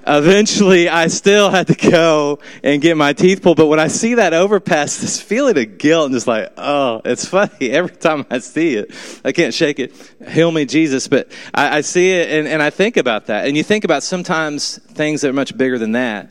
eventually 0.05 0.89
I 0.89 1.07
still 1.07 1.49
had 1.49 1.67
to 1.67 1.89
go 1.89 2.39
and 2.61 2.81
get 2.81 2.97
my 2.97 3.13
teeth 3.13 3.41
pulled. 3.41 3.55
But 3.55 3.67
when 3.67 3.79
I 3.79 3.87
see 3.87 4.15
that 4.15 4.33
overpass, 4.33 4.97
this 4.97 5.21
feeling 5.21 5.57
of 5.57 5.77
guilt 5.77 6.07
and 6.07 6.13
just 6.13 6.27
like, 6.27 6.51
oh, 6.57 6.99
it's 7.05 7.23
funny. 7.23 7.51
Every 7.71 7.95
time 7.95 8.25
I 8.29 8.39
see 8.39 8.75
it, 8.75 8.93
I 9.23 9.31
can't 9.31 9.53
shake 9.53 9.79
it. 9.79 9.93
Heal 10.27 10.51
me, 10.51 10.65
Jesus. 10.65 11.07
But 11.07 11.31
I, 11.53 11.77
I 11.77 11.81
see 11.81 12.11
it 12.11 12.29
and, 12.29 12.45
and 12.45 12.61
I 12.61 12.71
think 12.71 12.97
about 12.97 13.27
that. 13.27 13.47
And 13.47 13.55
you 13.55 13.63
think 13.63 13.85
about 13.85 14.03
sometimes 14.03 14.79
things 14.79 15.21
that 15.21 15.29
are 15.29 15.33
much 15.33 15.57
bigger 15.57 15.79
than 15.79 15.93
that 15.93 16.29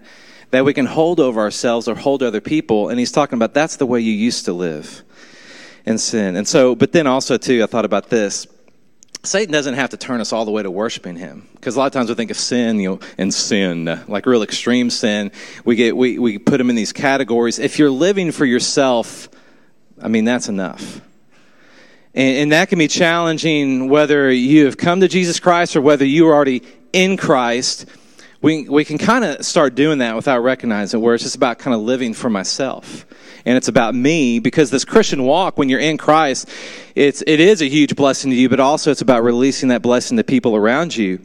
that 0.51 0.65
we 0.65 0.73
can 0.73 0.87
hold 0.87 1.21
over 1.21 1.41
ourselves 1.41 1.89
or 1.89 1.95
hold 1.95 2.23
other 2.23 2.41
people. 2.41 2.89
And 2.89 2.99
he's 2.99 3.13
talking 3.13 3.37
about 3.37 3.55
that's 3.55 3.77
the 3.77 3.87
way 3.87 4.01
you 4.01 4.13
used 4.13 4.47
to 4.47 4.53
live 4.53 5.03
in 5.85 5.99
sin. 5.99 6.37
And 6.37 6.47
so, 6.47 6.75
but 6.75 6.93
then 6.93 7.07
also, 7.07 7.37
too, 7.37 7.63
I 7.63 7.67
thought 7.67 7.85
about 7.85 8.09
this. 8.09 8.47
Satan 9.25 9.53
doesn't 9.53 9.75
have 9.75 9.91
to 9.91 9.97
turn 9.97 10.21
us 10.21 10.33
all 10.33 10.45
the 10.45 10.51
way 10.51 10.63
to 10.63 10.71
worshiping 10.71 11.17
him. 11.17 11.49
Because 11.55 11.77
a 11.77 11.79
lot 11.79 11.87
of 11.87 11.93
times 11.93 12.09
we 12.09 12.15
think 12.15 12.31
of 12.31 12.37
sin, 12.37 12.79
you 12.79 12.91
know, 12.91 13.01
and 13.19 13.35
sin, 13.35 13.85
like 14.07 14.27
real 14.27 14.43
extreme 14.43 14.91
sin. 14.91 15.33
We 15.65 15.77
get, 15.77 15.97
we, 15.97 16.19
we 16.19 16.39
put 16.39 16.59
them 16.59 16.71
in 16.71 16.77
these 16.77 16.93
categories. 16.93 17.59
If 17.59 17.79
you're 17.79 17.91
living 17.91 18.33
for 18.33 18.45
yourself, 18.45 19.29
I 20.01 20.09
mean, 20.09 20.25
that's 20.25 20.49
enough. 20.49 21.01
And, 22.15 22.37
and 22.39 22.53
that 22.53 22.69
can 22.69 22.79
be 22.79 22.89
challenging 22.89 23.89
whether 23.89 24.31
you 24.31 24.67
have 24.67 24.77
come 24.77 25.01
to 25.01 25.09
Jesus 25.09 25.41
Christ 25.41 25.75
or 25.77 25.81
whether 25.81 26.05
you 26.05 26.29
are 26.29 26.35
already 26.35 26.63
in 26.93 27.17
Christ 27.17 27.87
we, 28.41 28.69
we 28.69 28.85
can 28.85 28.99
kind 28.99 29.25
of 29.25 29.45
start 29.45 29.75
doing 29.75 29.99
that 29.99 30.15
without 30.15 30.39
recognizing 30.39 31.01
it, 31.01 31.03
where 31.03 31.15
it's 31.15 31.25
just 31.25 31.35
about 31.35 31.59
kind 31.59 31.75
of 31.75 31.81
living 31.81 32.15
for 32.15 32.31
myself. 32.31 33.05
And 33.45 33.57
it's 33.57 33.69
about 33.69 33.95
me 33.95 34.39
because 34.39 34.71
this 34.71 34.85
Christian 34.85 35.25
walk, 35.25 35.59
when 35.59 35.69
you're 35.69 35.81
in 35.81 35.97
Christ, 35.97 36.49
it's, 36.95 37.23
it 37.27 37.41
is 37.41 37.63
a 37.63 37.69
huge 37.69 37.97
blessing 37.97 38.31
to 38.31 38.37
you, 38.37 38.49
but 38.49 38.61
also 38.61 38.91
it's 38.91 39.01
about 39.01 39.25
releasing 39.25 39.71
that 39.71 39.83
blessing 39.83 40.17
to 40.19 40.25
people 40.25 40.55
around 40.55 40.97
you. 40.97 41.21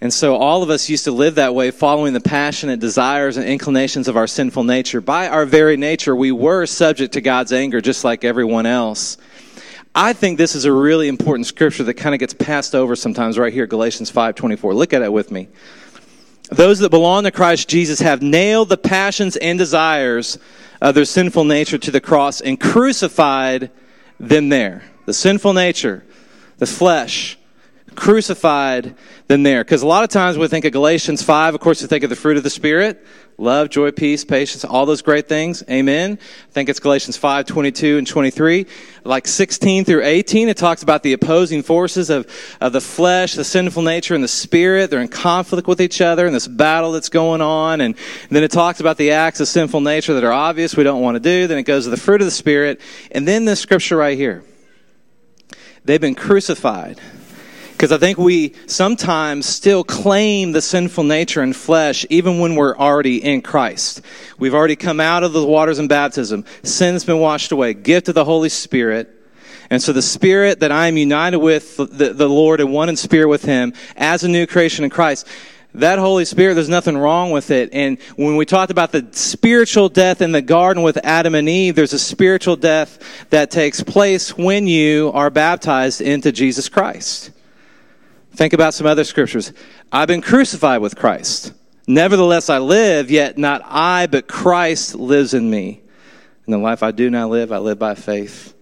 And 0.00 0.12
so 0.12 0.36
all 0.36 0.62
of 0.62 0.70
us 0.70 0.88
used 0.88 1.04
to 1.04 1.10
live 1.10 1.36
that 1.36 1.54
way, 1.54 1.70
following 1.70 2.12
the 2.12 2.20
passionate 2.20 2.80
desires 2.80 3.36
and 3.36 3.46
inclinations 3.46 4.08
of 4.08 4.16
our 4.16 4.26
sinful 4.26 4.64
nature. 4.64 5.00
By 5.00 5.28
our 5.28 5.46
very 5.46 5.76
nature, 5.76 6.14
we 6.14 6.32
were 6.32 6.66
subject 6.66 7.14
to 7.14 7.20
God's 7.20 7.52
anger 7.52 7.80
just 7.80 8.04
like 8.04 8.22
everyone 8.24 8.66
else. 8.66 9.16
I 9.98 10.12
think 10.12 10.36
this 10.36 10.54
is 10.54 10.66
a 10.66 10.72
really 10.72 11.08
important 11.08 11.46
scripture 11.46 11.82
that 11.84 11.94
kind 11.94 12.14
of 12.14 12.18
gets 12.18 12.34
passed 12.34 12.74
over 12.74 12.94
sometimes 12.94 13.38
right 13.38 13.50
here, 13.50 13.66
Galatians 13.66 14.10
5:24. 14.10 14.74
Look 14.74 14.92
at 14.92 15.00
it 15.00 15.10
with 15.10 15.30
me. 15.30 15.48
Those 16.50 16.80
that 16.80 16.90
belong 16.90 17.24
to 17.24 17.30
Christ 17.30 17.66
Jesus 17.66 18.00
have 18.00 18.20
nailed 18.20 18.68
the 18.68 18.76
passions 18.76 19.36
and 19.36 19.58
desires 19.58 20.38
of 20.82 20.94
their 20.94 21.06
sinful 21.06 21.44
nature 21.44 21.78
to 21.78 21.90
the 21.90 22.02
cross 22.02 22.42
and 22.42 22.60
crucified 22.60 23.70
them 24.20 24.50
there. 24.50 24.82
The 25.06 25.14
sinful 25.14 25.54
nature, 25.54 26.04
the 26.58 26.66
flesh, 26.66 27.38
crucified 27.96 28.94
than 29.26 29.42
there. 29.42 29.64
Because 29.64 29.82
a 29.82 29.86
lot 29.86 30.04
of 30.04 30.10
times 30.10 30.38
we 30.38 30.46
think 30.48 30.64
of 30.64 30.72
Galatians 30.72 31.22
5, 31.22 31.54
of 31.54 31.60
course, 31.60 31.82
we 31.82 31.88
think 31.88 32.04
of 32.04 32.10
the 32.10 32.16
fruit 32.16 32.36
of 32.36 32.42
the 32.42 32.50
Spirit 32.50 33.04
love, 33.38 33.68
joy, 33.68 33.90
peace, 33.90 34.24
patience, 34.24 34.64
all 34.64 34.86
those 34.86 35.02
great 35.02 35.28
things. 35.28 35.62
Amen. 35.68 36.18
I 36.20 36.52
think 36.52 36.68
it's 36.68 36.80
Galatians 36.80 37.16
5, 37.16 37.46
22 37.46 37.98
and 37.98 38.06
23. 38.06 38.66
Like 39.04 39.26
16 39.26 39.84
through 39.84 40.04
18, 40.04 40.48
it 40.48 40.56
talks 40.56 40.82
about 40.82 41.02
the 41.02 41.12
opposing 41.12 41.62
forces 41.62 42.10
of, 42.10 42.26
of 42.60 42.72
the 42.72 42.80
flesh, 42.80 43.34
the 43.34 43.44
sinful 43.44 43.82
nature, 43.82 44.14
and 44.14 44.24
the 44.24 44.28
spirit. 44.28 44.90
They're 44.90 45.00
in 45.00 45.08
conflict 45.08 45.68
with 45.68 45.80
each 45.80 46.00
other 46.00 46.26
in 46.26 46.32
this 46.32 46.48
battle 46.48 46.92
that's 46.92 47.08
going 47.08 47.40
on. 47.40 47.80
And, 47.80 47.94
and 48.22 48.30
then 48.30 48.42
it 48.42 48.50
talks 48.50 48.80
about 48.80 48.96
the 48.96 49.12
acts 49.12 49.40
of 49.40 49.48
sinful 49.48 49.80
nature 49.80 50.14
that 50.14 50.24
are 50.24 50.32
obvious 50.32 50.76
we 50.76 50.84
don't 50.84 51.02
want 51.02 51.16
to 51.16 51.20
do. 51.20 51.46
Then 51.46 51.58
it 51.58 51.64
goes 51.64 51.84
to 51.84 51.90
the 51.90 51.96
fruit 51.96 52.20
of 52.20 52.26
the 52.26 52.30
spirit. 52.30 52.80
And 53.12 53.28
then 53.28 53.44
this 53.44 53.60
scripture 53.60 53.96
right 53.96 54.16
here. 54.16 54.44
They've 55.84 56.00
been 56.00 56.16
crucified 56.16 57.00
because 57.76 57.92
I 57.92 57.98
think 57.98 58.16
we 58.16 58.54
sometimes 58.66 59.44
still 59.44 59.84
claim 59.84 60.52
the 60.52 60.62
sinful 60.62 61.04
nature 61.04 61.42
and 61.42 61.54
flesh 61.54 62.06
even 62.08 62.38
when 62.38 62.54
we're 62.54 62.74
already 62.74 63.22
in 63.22 63.42
Christ. 63.42 64.00
We've 64.38 64.54
already 64.54 64.76
come 64.76 64.98
out 64.98 65.22
of 65.22 65.34
the 65.34 65.44
waters 65.44 65.78
and 65.78 65.86
baptism. 65.86 66.46
Sin's 66.62 67.04
been 67.04 67.18
washed 67.18 67.52
away. 67.52 67.74
Gift 67.74 68.08
of 68.08 68.14
the 68.14 68.24
Holy 68.24 68.48
Spirit. 68.48 69.10
And 69.68 69.82
so 69.82 69.92
the 69.92 70.00
spirit 70.00 70.60
that 70.60 70.72
I 70.72 70.86
am 70.86 70.96
united 70.96 71.36
with 71.36 71.76
the, 71.76 72.14
the 72.14 72.28
Lord 72.28 72.60
and 72.60 72.72
one 72.72 72.88
in 72.88 72.96
spirit 72.96 73.28
with 73.28 73.44
Him 73.44 73.74
as 73.94 74.24
a 74.24 74.28
new 74.28 74.46
creation 74.46 74.82
in 74.82 74.90
Christ, 74.90 75.28
that 75.74 75.98
Holy 75.98 76.24
Spirit, 76.24 76.54
there's 76.54 76.70
nothing 76.70 76.96
wrong 76.96 77.30
with 77.30 77.50
it. 77.50 77.68
And 77.74 77.98
when 78.16 78.36
we 78.36 78.46
talked 78.46 78.70
about 78.70 78.92
the 78.92 79.06
spiritual 79.10 79.90
death 79.90 80.22
in 80.22 80.32
the 80.32 80.40
garden 80.40 80.82
with 80.82 80.96
Adam 81.04 81.34
and 81.34 81.46
Eve, 81.46 81.76
there's 81.76 81.92
a 81.92 81.98
spiritual 81.98 82.56
death 82.56 83.26
that 83.28 83.50
takes 83.50 83.82
place 83.82 84.34
when 84.34 84.66
you 84.66 85.10
are 85.12 85.28
baptized 85.28 86.00
into 86.00 86.32
Jesus 86.32 86.70
Christ. 86.70 87.32
Think 88.36 88.52
about 88.52 88.74
some 88.74 88.86
other 88.86 89.04
scriptures. 89.04 89.54
I've 89.90 90.08
been 90.08 90.20
crucified 90.20 90.82
with 90.82 90.94
Christ. 90.94 91.54
Nevertheless, 91.86 92.50
I 92.50 92.58
live, 92.58 93.10
yet 93.10 93.38
not 93.38 93.62
I, 93.64 94.08
but 94.08 94.28
Christ 94.28 94.94
lives 94.94 95.32
in 95.32 95.48
me. 95.48 95.80
In 96.46 96.50
the 96.50 96.58
life 96.58 96.82
I 96.82 96.90
do 96.90 97.08
now 97.08 97.28
live, 97.28 97.50
I 97.50 97.58
live 97.58 97.78
by 97.78 97.94
faith 97.94 98.54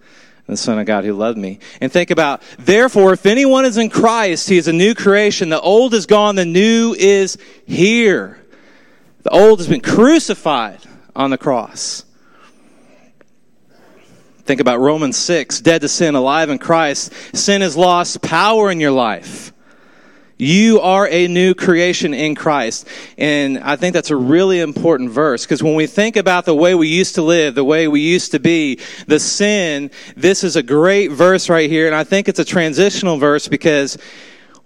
in 0.47 0.53
the 0.53 0.57
Son 0.57 0.79
of 0.79 0.85
God 0.85 1.03
who 1.03 1.13
loved 1.13 1.37
me. 1.37 1.59
And 1.81 1.91
think 1.91 2.09
about, 2.09 2.41
therefore, 2.57 3.11
if 3.11 3.25
anyone 3.25 3.65
is 3.65 3.77
in 3.77 3.89
Christ, 3.89 4.47
he 4.47 4.57
is 4.57 4.69
a 4.69 4.73
new 4.73 4.95
creation. 4.95 5.49
The 5.49 5.59
old 5.59 5.93
is 5.93 6.05
gone, 6.05 6.35
the 6.35 6.45
new 6.45 6.95
is 6.97 7.37
here. 7.65 8.41
The 9.23 9.31
old 9.31 9.59
has 9.59 9.67
been 9.67 9.81
crucified 9.81 10.79
on 11.17 11.31
the 11.31 11.37
cross. 11.37 12.05
Think 14.45 14.61
about 14.61 14.79
Romans 14.79 15.17
6 15.17 15.59
dead 15.59 15.81
to 15.81 15.89
sin, 15.89 16.15
alive 16.15 16.49
in 16.49 16.59
Christ. 16.59 17.11
Sin 17.35 17.61
has 17.61 17.75
lost 17.75 18.21
power 18.21 18.71
in 18.71 18.79
your 18.79 18.91
life. 18.91 19.51
You 20.37 20.81
are 20.81 21.07
a 21.07 21.27
new 21.27 21.53
creation 21.53 22.13
in 22.13 22.35
Christ. 22.35 22.87
And 23.17 23.59
I 23.59 23.77
think 23.77 23.93
that's 23.93 24.11
a 24.11 24.15
really 24.17 24.59
important 24.59 25.11
verse 25.11 25.45
because 25.45 25.63
when 25.63 25.75
we 25.75 25.87
think 25.87 26.17
about 26.17 26.45
the 26.45 26.55
way 26.55 26.75
we 26.75 26.89
used 26.89 27.15
to 27.15 27.21
live, 27.21 27.55
the 27.55 27.63
way 27.63 27.87
we 27.87 28.01
used 28.01 28.31
to 28.31 28.39
be, 28.39 28.79
the 29.07 29.19
sin, 29.19 29.91
this 30.17 30.43
is 30.43 30.57
a 30.57 30.63
great 30.63 31.11
verse 31.11 31.49
right 31.49 31.69
here. 31.69 31.87
And 31.87 31.95
I 31.95 32.03
think 32.03 32.27
it's 32.27 32.39
a 32.39 32.45
transitional 32.45 33.17
verse 33.17 33.47
because 33.47 33.97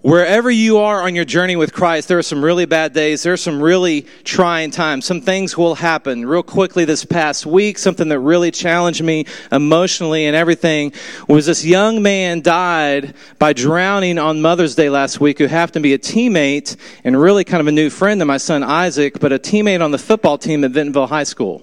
Wherever 0.01 0.49
you 0.49 0.77
are 0.77 1.01
on 1.01 1.13
your 1.13 1.25
journey 1.25 1.57
with 1.57 1.73
Christ, 1.73 2.07
there 2.07 2.17
are 2.17 2.23
some 2.23 2.41
really 2.41 2.65
bad 2.65 2.93
days. 2.93 3.23
There 3.23 3.33
are 3.33 3.37
some 3.37 3.61
really 3.61 4.03
trying 4.23 4.71
times. 4.71 5.03
Some 5.05 5.19
things 5.19 5.57
will 5.57 5.75
happen. 5.75 6.25
Real 6.25 6.41
quickly 6.41 6.85
this 6.85 7.03
past 7.03 7.45
week, 7.45 7.77
something 7.77 8.07
that 8.07 8.19
really 8.21 8.49
challenged 8.49 9.03
me 9.03 9.25
emotionally 9.51 10.25
and 10.25 10.37
everything 10.37 10.93
was 11.27 11.47
this 11.47 11.65
young 11.65 12.01
man 12.01 12.39
died 12.39 13.13
by 13.39 13.51
drowning 13.51 14.17
on 14.17 14.41
Mother's 14.41 14.73
Day 14.73 14.89
last 14.89 15.19
week 15.19 15.37
who 15.37 15.47
happened 15.47 15.73
to 15.73 15.79
be 15.81 15.93
a 15.93 15.99
teammate 15.99 16.77
and 17.03 17.19
really 17.19 17.43
kind 17.43 17.59
of 17.59 17.67
a 17.67 17.73
new 17.73 17.89
friend 17.89 18.21
to 18.21 18.25
my 18.25 18.37
son 18.37 18.63
Isaac, 18.63 19.19
but 19.19 19.33
a 19.33 19.37
teammate 19.37 19.83
on 19.83 19.91
the 19.91 19.97
football 19.97 20.37
team 20.37 20.63
at 20.63 20.71
Bentonville 20.71 21.07
High 21.07 21.25
School 21.25 21.61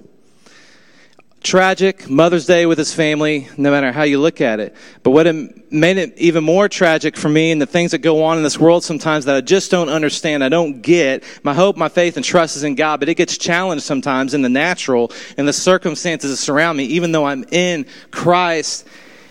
tragic 1.46 2.10
Mother's 2.10 2.44
Day 2.44 2.66
with 2.66 2.76
his 2.76 2.92
family, 2.92 3.46
no 3.56 3.70
matter 3.70 3.92
how 3.92 4.02
you 4.02 4.20
look 4.20 4.40
at 4.40 4.58
it. 4.58 4.74
But 5.04 5.12
what 5.12 5.26
made 5.70 5.96
it 5.96 6.18
even 6.18 6.42
more 6.42 6.68
tragic 6.68 7.16
for 7.16 7.28
me 7.28 7.52
and 7.52 7.62
the 7.62 7.66
things 7.66 7.92
that 7.92 7.98
go 7.98 8.24
on 8.24 8.36
in 8.36 8.42
this 8.42 8.58
world 8.58 8.82
sometimes 8.82 9.26
that 9.26 9.36
I 9.36 9.40
just 9.42 9.70
don't 9.70 9.88
understand, 9.88 10.42
I 10.42 10.48
don't 10.48 10.82
get. 10.82 11.22
My 11.44 11.54
hope, 11.54 11.76
my 11.76 11.88
faith, 11.88 12.16
and 12.16 12.24
trust 12.24 12.56
is 12.56 12.64
in 12.64 12.74
God, 12.74 12.98
but 12.98 13.08
it 13.08 13.14
gets 13.14 13.38
challenged 13.38 13.84
sometimes 13.84 14.34
in 14.34 14.42
the 14.42 14.48
natural 14.48 15.12
and 15.38 15.46
the 15.46 15.52
circumstances 15.52 16.32
that 16.32 16.36
surround 16.36 16.76
me, 16.76 16.84
even 16.86 17.12
though 17.12 17.24
I'm 17.24 17.44
in 17.52 17.86
Christ. 18.10 18.84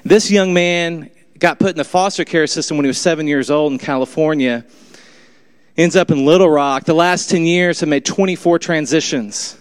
This 0.05 0.31
young 0.31 0.53
man 0.53 1.11
got 1.37 1.59
put 1.59 1.71
in 1.71 1.77
the 1.77 1.83
foster 1.83 2.23
care 2.23 2.47
system 2.47 2.77
when 2.77 2.85
he 2.85 2.87
was 2.87 2.97
seven 2.97 3.27
years 3.27 3.51
old 3.51 3.73
in 3.73 3.77
California. 3.77 4.65
Ends 5.75 5.97
up 5.97 6.11
in 6.11 6.25
Little 6.25 6.49
Rock. 6.49 6.85
The 6.85 6.93
last 6.93 7.29
10 7.29 7.45
years 7.45 7.81
have 7.81 7.89
made 7.89 8.05
24 8.05 8.57
transitions 8.59 9.57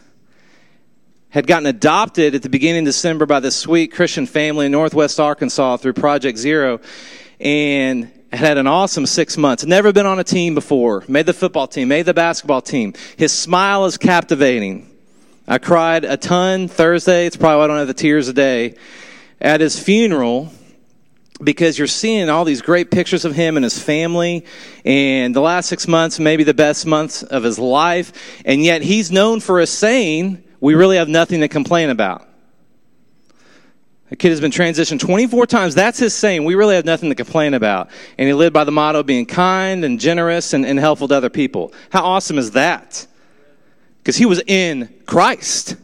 had 1.34 1.48
gotten 1.48 1.66
adopted 1.66 2.36
at 2.36 2.42
the 2.44 2.48
beginning 2.48 2.82
of 2.82 2.86
December 2.86 3.26
by 3.26 3.40
this 3.40 3.56
sweet 3.56 3.88
Christian 3.88 4.24
family 4.24 4.66
in 4.66 4.72
Northwest 4.72 5.18
Arkansas 5.18 5.78
through 5.78 5.94
Project 5.94 6.38
Zero 6.38 6.80
and 7.40 8.08
had 8.32 8.56
an 8.56 8.68
awesome 8.68 9.04
six 9.04 9.36
months. 9.36 9.64
Never 9.64 9.92
been 9.92 10.06
on 10.06 10.20
a 10.20 10.24
team 10.24 10.54
before. 10.54 11.02
Made 11.08 11.26
the 11.26 11.32
football 11.32 11.66
team, 11.66 11.88
made 11.88 12.06
the 12.06 12.14
basketball 12.14 12.62
team. 12.62 12.94
His 13.16 13.32
smile 13.32 13.84
is 13.84 13.98
captivating. 13.98 14.88
I 15.48 15.58
cried 15.58 16.04
a 16.04 16.16
ton 16.16 16.68
Thursday. 16.68 17.26
It's 17.26 17.36
probably 17.36 17.58
why 17.58 17.64
I 17.64 17.66
don't 17.66 17.78
have 17.78 17.88
the 17.88 17.94
tears 17.94 18.28
a 18.28 18.32
day. 18.32 18.76
At 19.40 19.60
his 19.60 19.76
funeral, 19.76 20.52
because 21.42 21.76
you're 21.76 21.88
seeing 21.88 22.28
all 22.28 22.44
these 22.44 22.62
great 22.62 22.92
pictures 22.92 23.24
of 23.24 23.34
him 23.34 23.56
and 23.56 23.64
his 23.64 23.76
family 23.76 24.46
and 24.84 25.34
the 25.34 25.40
last 25.40 25.68
six 25.68 25.88
months 25.88 26.20
maybe 26.20 26.44
the 26.44 26.54
best 26.54 26.86
months 26.86 27.24
of 27.24 27.42
his 27.42 27.58
life 27.58 28.40
and 28.44 28.62
yet 28.62 28.82
he's 28.82 29.10
known 29.10 29.40
for 29.40 29.58
a 29.58 29.66
saying 29.66 30.40
we 30.64 30.74
really 30.74 30.96
have 30.96 31.10
nothing 31.10 31.40
to 31.40 31.48
complain 31.48 31.90
about. 31.90 32.26
A 34.10 34.16
kid 34.16 34.30
has 34.30 34.40
been 34.40 34.50
transitioned 34.50 34.98
24 34.98 35.46
times. 35.46 35.74
That's 35.74 35.98
his 35.98 36.14
saying. 36.14 36.42
We 36.44 36.54
really 36.54 36.74
have 36.76 36.86
nothing 36.86 37.10
to 37.10 37.14
complain 37.14 37.52
about. 37.52 37.90
And 38.16 38.26
he 38.26 38.32
lived 38.32 38.54
by 38.54 38.64
the 38.64 38.72
motto 38.72 39.00
of 39.00 39.06
being 39.06 39.26
kind 39.26 39.84
and 39.84 40.00
generous 40.00 40.54
and, 40.54 40.64
and 40.64 40.78
helpful 40.78 41.06
to 41.08 41.14
other 41.16 41.28
people. 41.28 41.74
How 41.90 42.02
awesome 42.02 42.38
is 42.38 42.52
that? 42.52 43.06
Because 43.98 44.16
he 44.16 44.24
was 44.24 44.40
in 44.46 44.88
Christ. 45.04 45.76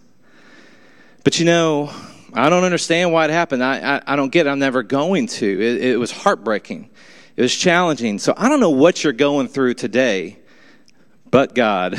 But 1.25 1.39
you 1.39 1.45
know, 1.45 1.93
I 2.33 2.49
don't 2.49 2.65
understand 2.65 3.13
why 3.13 3.27
it 3.27 3.31
happened. 3.31 3.63
I, 3.63 3.97
I, 3.97 4.03
I 4.07 4.17
don't 4.17 4.33
get 4.33 4.47
it. 4.47 4.49
I'm 4.49 4.61
never 4.61 4.83
going 4.83 5.27
to. 5.27 5.47
It, 5.47 5.85
it 5.91 5.97
was 5.99 6.11
heartbreaking. 6.11 6.89
It 7.37 7.43
was 7.43 7.55
challenging. 7.55 8.19
So 8.19 8.33
I 8.35 8.49
don't 8.49 8.61
know 8.61 8.71
what 8.71 9.05
you're 9.05 9.13
going 9.13 9.49
through 9.49 9.75
today, 9.75 10.39
but 11.31 11.55
God. 11.55 11.99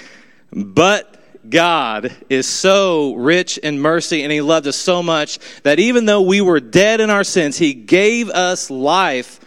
but 0.50 1.15
God 1.50 2.14
is 2.28 2.46
so 2.46 3.14
rich 3.14 3.58
in 3.58 3.80
mercy 3.80 4.22
and 4.22 4.32
He 4.32 4.40
loved 4.40 4.66
us 4.66 4.76
so 4.76 5.02
much 5.02 5.38
that 5.62 5.78
even 5.78 6.04
though 6.06 6.22
we 6.22 6.40
were 6.40 6.60
dead 6.60 7.00
in 7.00 7.10
our 7.10 7.24
sins, 7.24 7.56
He 7.56 7.74
gave 7.74 8.28
us 8.30 8.70
life 8.70 9.40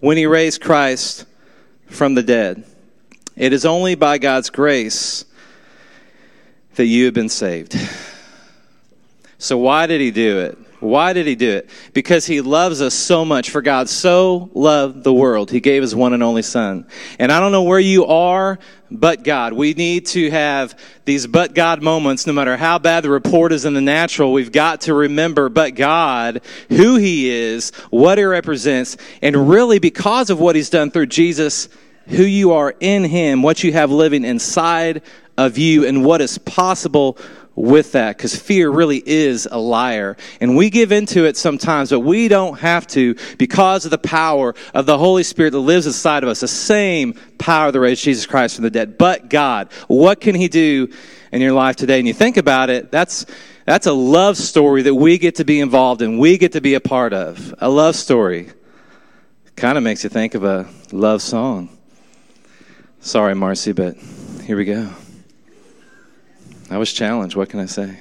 when 0.00 0.16
He 0.16 0.26
raised 0.26 0.60
Christ 0.60 1.26
from 1.86 2.14
the 2.14 2.22
dead. 2.22 2.64
It 3.36 3.52
is 3.52 3.64
only 3.64 3.94
by 3.94 4.18
God's 4.18 4.50
grace 4.50 5.24
that 6.74 6.86
you 6.86 7.06
have 7.06 7.14
been 7.14 7.28
saved. 7.28 7.76
So, 9.38 9.58
why 9.58 9.86
did 9.86 10.00
He 10.00 10.10
do 10.10 10.40
it? 10.40 10.58
Why 10.80 11.12
did 11.12 11.26
he 11.26 11.34
do 11.34 11.50
it? 11.50 11.70
Because 11.92 12.26
he 12.26 12.40
loves 12.40 12.80
us 12.80 12.94
so 12.94 13.24
much. 13.24 13.50
For 13.50 13.62
God 13.62 13.88
so 13.88 14.50
loved 14.54 15.02
the 15.02 15.12
world, 15.12 15.50
he 15.50 15.60
gave 15.60 15.82
his 15.82 15.94
one 15.94 16.12
and 16.12 16.22
only 16.22 16.42
son. 16.42 16.86
And 17.18 17.32
I 17.32 17.40
don't 17.40 17.52
know 17.52 17.64
where 17.64 17.80
you 17.80 18.06
are, 18.06 18.58
but 18.90 19.24
God. 19.24 19.52
We 19.52 19.74
need 19.74 20.06
to 20.06 20.30
have 20.30 20.78
these 21.04 21.26
but 21.26 21.54
God 21.54 21.82
moments, 21.82 22.26
no 22.26 22.32
matter 22.32 22.56
how 22.56 22.78
bad 22.78 23.04
the 23.04 23.10
report 23.10 23.52
is 23.52 23.64
in 23.64 23.74
the 23.74 23.80
natural. 23.80 24.32
We've 24.32 24.52
got 24.52 24.82
to 24.82 24.94
remember, 24.94 25.48
but 25.48 25.74
God, 25.74 26.42
who 26.68 26.96
he 26.96 27.28
is, 27.28 27.70
what 27.90 28.18
he 28.18 28.24
represents, 28.24 28.96
and 29.20 29.48
really 29.48 29.78
because 29.80 30.30
of 30.30 30.38
what 30.38 30.54
he's 30.54 30.70
done 30.70 30.90
through 30.90 31.06
Jesus, 31.06 31.68
who 32.06 32.22
you 32.22 32.52
are 32.52 32.74
in 32.80 33.04
him, 33.04 33.42
what 33.42 33.64
you 33.64 33.72
have 33.72 33.90
living 33.90 34.24
inside 34.24 35.02
of 35.36 35.58
you, 35.58 35.86
and 35.86 36.04
what 36.04 36.20
is 36.20 36.38
possible 36.38 37.18
with 37.58 37.92
that 37.92 38.16
because 38.16 38.36
fear 38.36 38.70
really 38.70 39.02
is 39.04 39.46
a 39.50 39.58
liar. 39.58 40.16
And 40.40 40.56
we 40.56 40.70
give 40.70 40.92
into 40.92 41.24
it 41.24 41.36
sometimes, 41.36 41.90
but 41.90 42.00
we 42.00 42.28
don't 42.28 42.58
have 42.60 42.86
to 42.88 43.16
because 43.36 43.84
of 43.84 43.90
the 43.90 43.98
power 43.98 44.54
of 44.74 44.86
the 44.86 44.96
Holy 44.96 45.22
Spirit 45.22 45.50
that 45.50 45.58
lives 45.58 45.86
inside 45.86 46.22
of 46.22 46.28
us, 46.28 46.40
the 46.40 46.48
same 46.48 47.14
power 47.38 47.72
that 47.72 47.80
raised 47.80 48.02
Jesus 48.02 48.26
Christ 48.26 48.56
from 48.56 48.64
the 48.64 48.70
dead. 48.70 48.98
But 48.98 49.28
God, 49.28 49.72
what 49.88 50.20
can 50.20 50.34
He 50.34 50.48
do 50.48 50.88
in 51.32 51.40
your 51.40 51.52
life 51.52 51.76
today? 51.76 51.98
And 51.98 52.06
you 52.06 52.14
think 52.14 52.36
about 52.36 52.70
it, 52.70 52.90
that's, 52.90 53.26
that's 53.64 53.86
a 53.86 53.92
love 53.92 54.36
story 54.36 54.82
that 54.82 54.94
we 54.94 55.18
get 55.18 55.36
to 55.36 55.44
be 55.44 55.60
involved 55.60 56.02
in, 56.02 56.18
we 56.18 56.38
get 56.38 56.52
to 56.52 56.60
be 56.60 56.74
a 56.74 56.80
part 56.80 57.12
of. 57.12 57.54
A 57.58 57.68
love 57.68 57.96
story. 57.96 58.50
Kind 59.56 59.76
of 59.76 59.82
makes 59.82 60.04
you 60.04 60.10
think 60.10 60.34
of 60.34 60.44
a 60.44 60.68
love 60.92 61.20
song. 61.20 61.68
Sorry, 63.00 63.34
Marcy, 63.34 63.72
but 63.72 63.96
here 64.44 64.56
we 64.56 64.64
go. 64.64 64.88
I 66.70 66.76
was 66.76 66.92
challenged. 66.92 67.34
What 67.34 67.48
can 67.48 67.60
I 67.60 67.66
say? 67.66 68.00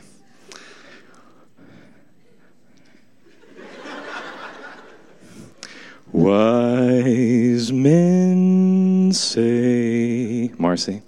Wise 6.12 7.72
men 7.72 9.12
say, 9.14 10.52
Marcy, 10.58 11.02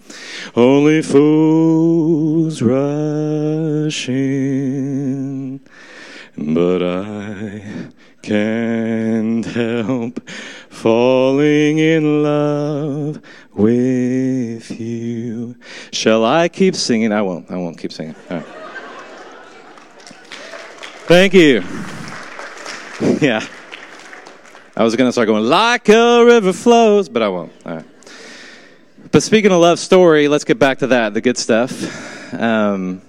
only 0.56 1.02
fools 1.02 2.62
rush 2.62 4.08
in, 4.08 5.60
but 6.38 6.84
I 6.84 7.92
can't 8.22 8.59
I 16.40 16.48
keep 16.48 16.76
singing? 16.76 17.12
I 17.12 17.22
won't. 17.22 17.52
I 17.52 17.58
won't 17.58 17.78
keep 17.78 17.92
singing. 17.92 18.16
Thank 21.08 21.34
you. 21.34 21.64
Yeah. 23.22 23.46
I 24.76 24.84
was 24.84 24.98
going 24.98 25.08
to 25.08 25.12
start 25.14 25.28
going, 25.28 25.46
like 25.46 25.88
a 25.88 26.26
river 26.26 26.52
flows, 26.52 27.08
but 27.08 27.22
I 27.22 27.30
won't. 27.30 27.52
All 27.66 27.76
right. 27.76 27.86
But 29.12 29.24
speaking 29.24 29.52
of 29.52 29.62
love 29.62 29.80
story, 29.80 30.28
let's 30.28 30.44
get 30.44 30.60
back 30.60 30.80
to 30.80 30.88
that, 30.88 31.14
the 31.14 31.22
good 31.22 31.38
stuff. 31.38 32.34
Um, 32.34 33.02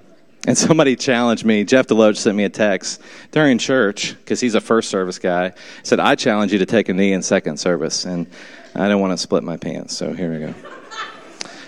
and 0.47 0.57
somebody 0.57 0.97
challenged 0.97 1.45
me. 1.45 1.65
Jeff 1.65 1.87
Deloach 1.87 2.17
sent 2.17 2.37
me 2.37 2.45
a 2.45 2.49
text 2.49 3.03
during 3.31 3.59
church 3.59 4.17
because 4.19 4.41
he's 4.41 4.55
a 4.55 4.61
first 4.61 4.89
service 4.91 5.19
guy. 5.19 5.53
Said, 5.83 6.01
"I 6.01 6.15
challenge 6.15 6.53
you 6.53 6.59
to 6.61 6.67
take 6.67 6.89
a 6.89 6.95
knee 6.95 7.13
in 7.13 7.23
second 7.23 7.59
service," 7.59 8.07
and 8.07 8.27
I 8.75 8.85
didn't 8.85 9.01
want 9.01 9.13
to 9.13 9.19
split 9.19 9.45
my 9.45 9.57
pants. 9.57 9.97
So 9.97 10.13
here 10.13 10.33
we 10.33 10.39
go. 10.39 10.55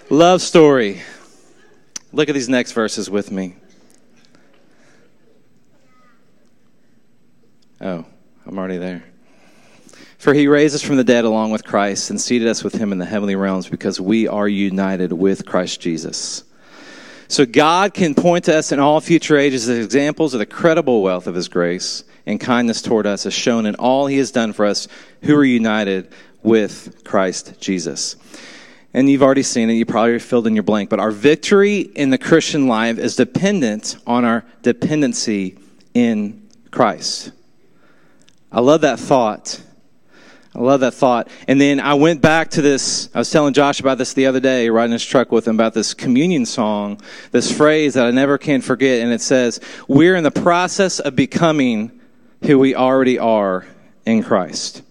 Love 0.09 0.41
story. 0.41 1.03
Look 2.13 2.29
at 2.29 2.35
these 2.35 2.49
next 2.49 2.73
verses 2.73 3.09
with 3.09 3.31
me. 3.31 3.57
Oh, 7.81 8.05
I'm 8.47 8.59
already 8.59 8.79
there. 8.79 9.05
For 10.19 10.35
he 10.35 10.47
raised 10.47 10.75
us 10.75 10.83
from 10.83 10.97
the 10.97 11.05
dead 11.05 11.25
along 11.25 11.51
with 11.51 11.65
Christ 11.65 12.11
and 12.11 12.21
seated 12.21 12.47
us 12.47 12.63
with 12.63 12.75
him 12.75 12.93
in 12.93 12.99
the 12.99 13.05
heavenly 13.05 13.35
realms 13.35 13.69
because 13.69 14.01
we 14.01 14.29
are 14.29 14.47
united 14.47 15.13
with 15.13 15.47
Christ 15.47 15.81
Jesus. 15.81 16.45
So 17.27 17.47
God 17.47 17.95
can 17.95 18.15
point 18.15 18.45
to 18.45 18.57
us 18.57 18.73
in 18.73 18.79
all 18.79 19.01
future 19.01 19.37
ages 19.37 19.69
as 19.69 19.85
examples 19.85 20.35
of 20.35 20.39
the 20.39 20.47
credible 20.47 21.03
wealth 21.03 21.27
of 21.27 21.35
his 21.35 21.49
grace 21.49 22.05
and 22.27 22.39
kindness 22.39 22.83
toward 22.83 23.07
us 23.07 23.27
as 23.27 23.35
shown 23.35 23.67
in 23.67 23.75
all 23.77 24.07
he 24.07 24.19
has 24.19 24.31
done 24.31 24.53
for 24.53 24.67
us 24.67 24.87
who 25.23 25.35
are 25.35 25.45
united 25.45 26.13
with 26.43 27.03
Christ 27.05 27.59
Jesus. 27.59 28.17
And 28.95 29.09
you've 29.09 29.23
already 29.23 29.43
seen 29.43 29.71
it, 29.71 29.75
you 29.75 29.87
probably 29.87 30.19
filled 30.19 30.47
in 30.47 30.55
your 30.55 30.63
blank, 30.63 30.91
but 30.91 31.01
our 31.01 31.11
victory 31.11 31.81
in 31.81 32.11
the 32.11 32.19
Christian 32.19 32.67
life 32.67 32.99
is 32.99 33.17
dependent 33.17 33.97
on 34.07 34.25
our 34.25 34.45
dependency 34.61 35.59
in 35.95 36.49
Christ. 36.71 37.33
I 38.51 38.61
love 38.61 38.83
that 38.83 38.99
thought 38.99 39.63
I 40.55 40.61
love 40.61 40.81
that 40.81 40.93
thought. 40.93 41.29
And 41.49 41.59
then 41.59 41.81
I 41.81 41.95
went 41.95 42.21
back 42.21 42.51
to 42.51 42.63
this. 42.63 43.09
I 43.15 43.19
was 43.19 43.31
telling 43.31 43.55
Josh 43.55 43.81
about 43.81 43.97
this 43.97 44.13
the 44.13 44.27
other 44.27 44.41
day, 44.41 44.69
riding 44.69 44.93
his 44.93 45.05
truck 45.05 45.33
with 45.33 45.49
him, 45.49 45.57
about 45.57 45.73
this 45.73 45.95
communion 45.95 46.45
song, 46.45 47.01
this 47.31 47.51
phrase 47.57 47.95
that 47.95 48.07
I 48.07 48.11
never 48.11 48.37
can 48.37 48.61
forget. 48.61 49.03
And 49.03 49.13
it 49.13 49.23
says, 49.23 49.61
We're 49.89 50.15
in 50.15 50.25
the 50.25 50.31
process 50.31 51.01
of 51.01 51.17
becoming 51.17 52.01
who 52.43 52.59
we 52.59 52.75
already 52.75 53.19
are 53.19 53.67
in 54.05 54.23
Christ. 54.23 54.83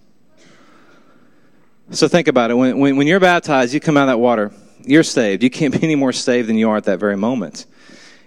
So 1.93 2.07
think 2.07 2.29
about 2.29 2.51
it. 2.51 2.53
When, 2.53 2.79
when, 2.79 2.95
when 2.95 3.05
you're 3.05 3.19
baptized, 3.19 3.73
you 3.73 3.81
come 3.81 3.97
out 3.97 4.03
of 4.03 4.07
that 4.07 4.17
water, 4.17 4.53
you're 4.85 5.03
saved. 5.03 5.43
You 5.43 5.49
can't 5.49 5.73
be 5.79 5.83
any 5.83 5.95
more 5.95 6.13
saved 6.13 6.47
than 6.47 6.57
you 6.57 6.69
are 6.69 6.77
at 6.77 6.85
that 6.85 6.99
very 6.99 7.17
moment. 7.17 7.65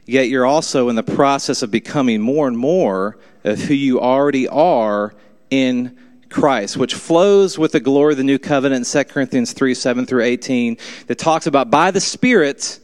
Yet 0.05 0.29
you're 0.29 0.45
also 0.45 0.91
in 0.91 0.97
the 0.97 1.03
process 1.03 1.63
of 1.63 1.71
becoming 1.71 2.21
more 2.21 2.47
and 2.47 2.59
more 2.59 3.19
of 3.43 3.59
who 3.61 3.73
you 3.73 4.01
already 4.01 4.47
are 4.49 5.15
in 5.49 5.99
Christ, 6.29 6.77
which 6.77 6.95
flows 6.95 7.59
with 7.59 7.73
the 7.73 7.81
glory 7.81 8.13
of 8.13 8.19
the 8.19 8.25
new 8.25 8.39
covenant 8.39 8.87
in 8.87 9.05
2 9.05 9.11
Corinthians 9.11 9.55
3 9.55 9.73
7 9.73 10.05
through 10.05 10.25
18, 10.25 10.77
that 11.07 11.17
talks 11.17 11.47
about 11.47 11.71
by 11.71 11.91
the 11.91 12.01
Spirit, 12.01 12.81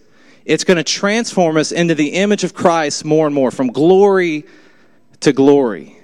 it's 0.46 0.64
going 0.64 0.78
to 0.78 0.84
transform 0.84 1.58
us 1.58 1.72
into 1.72 1.94
the 1.94 2.14
image 2.14 2.42
of 2.42 2.54
Christ 2.54 3.04
more 3.04 3.26
and 3.26 3.34
more, 3.34 3.50
from 3.50 3.68
glory 3.68 4.46
to 5.20 5.34
glory. 5.34 5.99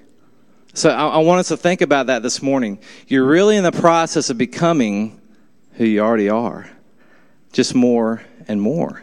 So 0.76 0.90
I, 0.90 1.06
I 1.06 1.18
want 1.18 1.40
us 1.40 1.48
to 1.48 1.56
think 1.56 1.80
about 1.80 2.08
that 2.08 2.22
this 2.22 2.42
morning. 2.42 2.78
You're 3.08 3.24
really 3.24 3.56
in 3.56 3.64
the 3.64 3.72
process 3.72 4.28
of 4.28 4.36
becoming 4.36 5.18
who 5.72 5.86
you 5.86 6.00
already 6.00 6.28
are, 6.28 6.70
just 7.50 7.74
more 7.74 8.22
and 8.46 8.60
more. 8.60 9.02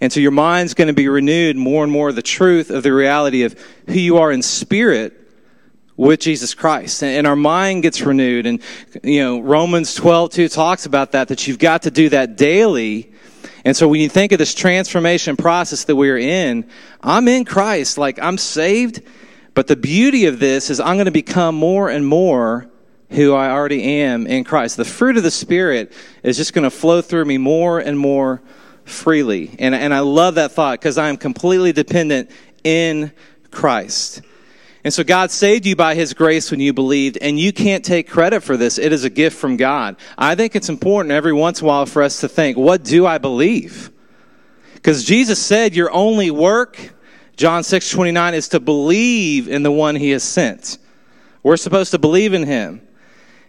And 0.00 0.12
so 0.12 0.18
your 0.18 0.32
mind's 0.32 0.74
going 0.74 0.88
to 0.88 0.94
be 0.94 1.06
renewed 1.06 1.54
more 1.56 1.84
and 1.84 1.92
more 1.92 2.10
the 2.10 2.22
truth 2.22 2.70
of 2.70 2.82
the 2.82 2.92
reality 2.92 3.44
of 3.44 3.54
who 3.86 4.00
you 4.00 4.18
are 4.18 4.32
in 4.32 4.42
spirit 4.42 5.16
with 5.96 6.18
Jesus 6.18 6.54
Christ. 6.54 7.04
And 7.04 7.24
our 7.24 7.36
mind 7.36 7.84
gets 7.84 8.00
renewed. 8.00 8.44
And, 8.46 8.60
you 9.04 9.22
know, 9.22 9.38
Romans 9.38 9.94
12, 9.94 10.30
2 10.30 10.48
talks 10.48 10.86
about 10.86 11.12
that, 11.12 11.28
that 11.28 11.46
you've 11.46 11.60
got 11.60 11.82
to 11.82 11.92
do 11.92 12.08
that 12.08 12.36
daily. 12.36 13.12
And 13.64 13.76
so 13.76 13.86
when 13.86 14.00
you 14.00 14.08
think 14.08 14.32
of 14.32 14.40
this 14.40 14.54
transformation 14.54 15.36
process 15.36 15.84
that 15.84 15.94
we're 15.94 16.18
in, 16.18 16.68
I'm 17.00 17.28
in 17.28 17.44
Christ, 17.44 17.96
like 17.96 18.18
I'm 18.18 18.38
saved. 18.38 19.02
But 19.54 19.66
the 19.66 19.76
beauty 19.76 20.26
of 20.26 20.38
this 20.38 20.70
is 20.70 20.80
I'm 20.80 20.96
going 20.96 21.06
to 21.06 21.10
become 21.10 21.54
more 21.54 21.90
and 21.90 22.06
more 22.06 22.68
who 23.10 23.34
I 23.34 23.50
already 23.50 23.82
am 24.00 24.26
in 24.26 24.44
Christ. 24.44 24.76
The 24.76 24.84
fruit 24.84 25.16
of 25.16 25.22
the 25.22 25.30
Spirit 25.30 25.92
is 26.22 26.36
just 26.36 26.54
going 26.54 26.64
to 26.64 26.70
flow 26.70 27.02
through 27.02 27.26
me 27.26 27.36
more 27.38 27.78
and 27.78 27.98
more 27.98 28.40
freely. 28.84 29.54
And, 29.58 29.74
and 29.74 29.92
I 29.92 30.00
love 30.00 30.36
that 30.36 30.52
thought 30.52 30.80
because 30.80 30.96
I 30.98 31.08
am 31.08 31.16
completely 31.16 31.72
dependent 31.72 32.30
in 32.64 33.12
Christ. 33.50 34.22
And 34.84 34.92
so 34.92 35.04
God 35.04 35.30
saved 35.30 35.66
you 35.66 35.76
by 35.76 35.94
His 35.94 36.12
grace 36.12 36.50
when 36.50 36.58
you 36.58 36.72
believed, 36.72 37.16
and 37.20 37.38
you 37.38 37.52
can't 37.52 37.84
take 37.84 38.08
credit 38.08 38.42
for 38.42 38.56
this. 38.56 38.78
It 38.78 38.92
is 38.92 39.04
a 39.04 39.10
gift 39.10 39.38
from 39.38 39.56
God. 39.56 39.96
I 40.18 40.34
think 40.34 40.56
it's 40.56 40.68
important 40.68 41.12
every 41.12 41.32
once 41.32 41.60
in 41.60 41.66
a 41.66 41.68
while 41.68 41.86
for 41.86 42.02
us 42.02 42.20
to 42.20 42.28
think, 42.28 42.56
what 42.56 42.82
do 42.82 43.06
I 43.06 43.18
believe? 43.18 43.90
Because 44.74 45.04
Jesus 45.04 45.38
said 45.40 45.76
your 45.76 45.92
only 45.92 46.32
work, 46.32 46.94
John 47.36 47.62
6 47.62 47.90
29, 47.90 48.34
is 48.34 48.48
to 48.48 48.60
believe 48.60 49.48
in 49.48 49.62
the 49.62 49.72
one 49.72 49.96
He 49.96 50.10
has 50.10 50.22
sent. 50.22 50.78
We're 51.42 51.56
supposed 51.56 51.90
to 51.92 51.98
believe 51.98 52.34
in 52.34 52.44
Him. 52.44 52.86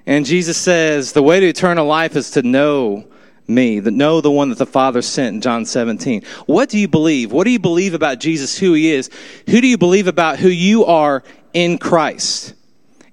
And 0.05 0.25
Jesus 0.25 0.57
says 0.57 1.13
the 1.13 1.23
way 1.23 1.39
to 1.39 1.47
eternal 1.47 1.85
life 1.85 2.15
is 2.15 2.31
to 2.31 2.41
know 2.41 3.05
me, 3.47 3.79
that 3.79 3.91
know 3.91 4.21
the 4.21 4.31
one 4.31 4.49
that 4.49 4.57
the 4.57 4.65
Father 4.65 5.01
sent 5.01 5.35
in 5.35 5.41
John 5.41 5.65
17. 5.65 6.23
What 6.45 6.69
do 6.69 6.77
you 6.77 6.87
believe? 6.87 7.31
What 7.31 7.43
do 7.45 7.51
you 7.51 7.59
believe 7.59 7.93
about 7.93 8.19
Jesus, 8.19 8.57
who 8.57 8.73
he 8.73 8.91
is? 8.91 9.09
Who 9.49 9.61
do 9.61 9.67
you 9.67 9.77
believe 9.77 10.07
about 10.07 10.39
who 10.39 10.49
you 10.49 10.85
are 10.85 11.23
in 11.53 11.77
Christ? 11.77 12.53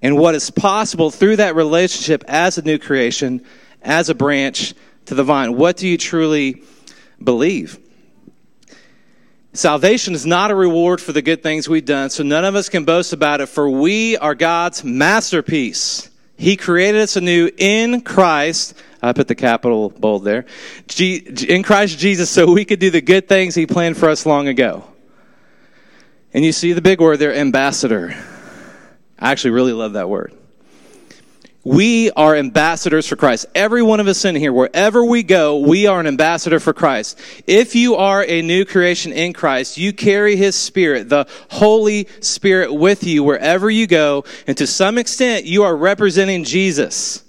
And 0.02 0.16
what 0.16 0.34
is 0.34 0.50
possible 0.50 1.10
through 1.10 1.36
that 1.36 1.56
relationship 1.56 2.24
as 2.26 2.58
a 2.58 2.62
new 2.62 2.78
creation, 2.78 3.44
as 3.82 4.08
a 4.08 4.14
branch 4.14 4.74
to 5.06 5.14
the 5.14 5.24
vine? 5.24 5.56
What 5.56 5.76
do 5.76 5.88
you 5.88 5.98
truly 5.98 6.62
believe? 7.22 7.78
Salvation 9.52 10.14
is 10.14 10.24
not 10.24 10.50
a 10.50 10.54
reward 10.54 11.00
for 11.00 11.12
the 11.12 11.22
good 11.22 11.42
things 11.42 11.68
we've 11.68 11.84
done, 11.84 12.08
so 12.10 12.22
none 12.22 12.44
of 12.44 12.54
us 12.54 12.68
can 12.68 12.84
boast 12.84 13.12
about 13.12 13.40
it, 13.40 13.46
for 13.46 13.68
we 13.68 14.16
are 14.16 14.34
God's 14.34 14.84
masterpiece. 14.84 16.08
He 16.36 16.56
created 16.56 17.00
us 17.00 17.16
anew 17.16 17.50
in 17.58 18.02
Christ 18.02 18.74
I 19.02 19.12
put 19.12 19.28
the 19.28 19.34
capital 19.34 19.88
bold 19.90 20.24
there. 20.24 20.44
in 20.98 21.62
Christ 21.62 21.98
Jesus, 21.98 22.30
so 22.30 22.52
we 22.52 22.64
could 22.64 22.78
do 22.78 22.90
the 22.90 23.00
good 23.00 23.28
things 23.28 23.54
He 23.54 23.66
planned 23.66 23.96
for 23.96 24.08
us 24.08 24.26
long 24.26 24.48
ago. 24.48 24.84
And 26.32 26.44
you 26.44 26.52
see 26.52 26.72
the 26.72 26.82
big 26.82 27.00
word 27.00 27.16
there, 27.16 27.34
ambassador. 27.34 28.14
I 29.18 29.32
actually 29.32 29.50
really 29.50 29.72
love 29.72 29.94
that 29.94 30.08
word. 30.08 30.34
We 31.62 32.10
are 32.12 32.36
ambassadors 32.36 33.06
for 33.06 33.16
Christ. 33.16 33.44
Every 33.54 33.82
one 33.82 34.00
of 34.00 34.08
us 34.08 34.24
in 34.24 34.34
here, 34.34 34.52
wherever 34.52 35.04
we 35.04 35.22
go, 35.22 35.58
we 35.58 35.86
are 35.86 36.00
an 36.00 36.06
ambassador 36.06 36.58
for 36.58 36.72
Christ. 36.72 37.20
If 37.46 37.74
you 37.74 37.96
are 37.96 38.24
a 38.24 38.40
new 38.40 38.64
creation 38.64 39.12
in 39.12 39.34
Christ, 39.34 39.76
you 39.76 39.92
carry 39.92 40.36
His 40.36 40.56
Spirit, 40.56 41.10
the 41.10 41.26
Holy 41.50 42.08
Spirit 42.20 42.72
with 42.72 43.04
you 43.04 43.22
wherever 43.22 43.68
you 43.68 43.86
go, 43.86 44.24
and 44.46 44.56
to 44.56 44.66
some 44.66 44.96
extent, 44.96 45.44
you 45.44 45.62
are 45.64 45.76
representing 45.76 46.44
Jesus. 46.44 47.24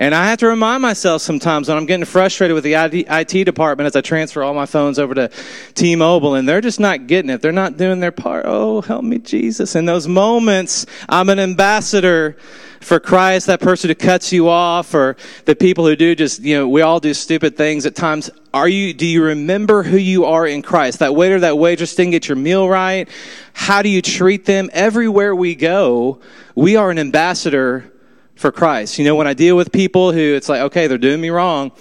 And 0.00 0.14
I 0.14 0.28
have 0.28 0.38
to 0.38 0.46
remind 0.46 0.80
myself 0.80 1.22
sometimes 1.22 1.68
when 1.68 1.76
I'm 1.76 1.84
getting 1.84 2.04
frustrated 2.04 2.54
with 2.54 2.62
the 2.62 2.74
IT 2.74 3.44
department 3.44 3.88
as 3.88 3.96
I 3.96 4.00
transfer 4.00 4.44
all 4.44 4.54
my 4.54 4.64
phones 4.66 4.96
over 4.96 5.12
to 5.14 5.30
T-Mobile 5.74 6.36
and 6.36 6.48
they're 6.48 6.60
just 6.60 6.78
not 6.78 7.08
getting 7.08 7.30
it. 7.30 7.42
They're 7.42 7.50
not 7.50 7.76
doing 7.76 7.98
their 7.98 8.12
part. 8.12 8.44
Oh, 8.46 8.80
help 8.80 9.02
me, 9.02 9.18
Jesus. 9.18 9.74
In 9.74 9.86
those 9.86 10.06
moments, 10.06 10.86
I'm 11.08 11.28
an 11.28 11.40
ambassador 11.40 12.36
for 12.80 13.00
Christ, 13.00 13.48
that 13.48 13.60
person 13.60 13.90
who 13.90 13.96
cuts 13.96 14.32
you 14.32 14.48
off 14.48 14.94
or 14.94 15.16
the 15.46 15.56
people 15.56 15.84
who 15.84 15.96
do 15.96 16.14
just, 16.14 16.42
you 16.42 16.56
know, 16.56 16.68
we 16.68 16.80
all 16.82 17.00
do 17.00 17.12
stupid 17.12 17.56
things 17.56 17.84
at 17.84 17.96
times. 17.96 18.30
Are 18.54 18.68
you, 18.68 18.94
do 18.94 19.04
you 19.04 19.24
remember 19.24 19.82
who 19.82 19.96
you 19.96 20.26
are 20.26 20.46
in 20.46 20.62
Christ? 20.62 21.00
That 21.00 21.16
waiter, 21.16 21.40
that 21.40 21.58
waitress 21.58 21.96
didn't 21.96 22.12
get 22.12 22.28
your 22.28 22.36
meal 22.36 22.68
right. 22.68 23.08
How 23.52 23.82
do 23.82 23.88
you 23.88 24.00
treat 24.00 24.44
them? 24.44 24.70
Everywhere 24.72 25.34
we 25.34 25.56
go, 25.56 26.20
we 26.54 26.76
are 26.76 26.92
an 26.92 27.00
ambassador 27.00 27.92
for 28.38 28.52
Christ. 28.52 28.98
You 28.98 29.04
know, 29.04 29.16
when 29.16 29.26
I 29.26 29.34
deal 29.34 29.56
with 29.56 29.72
people 29.72 30.12
who 30.12 30.34
it's 30.34 30.48
like, 30.48 30.60
okay, 30.62 30.86
they're 30.86 30.96
doing 30.96 31.20
me 31.20 31.30
wrong, 31.30 31.72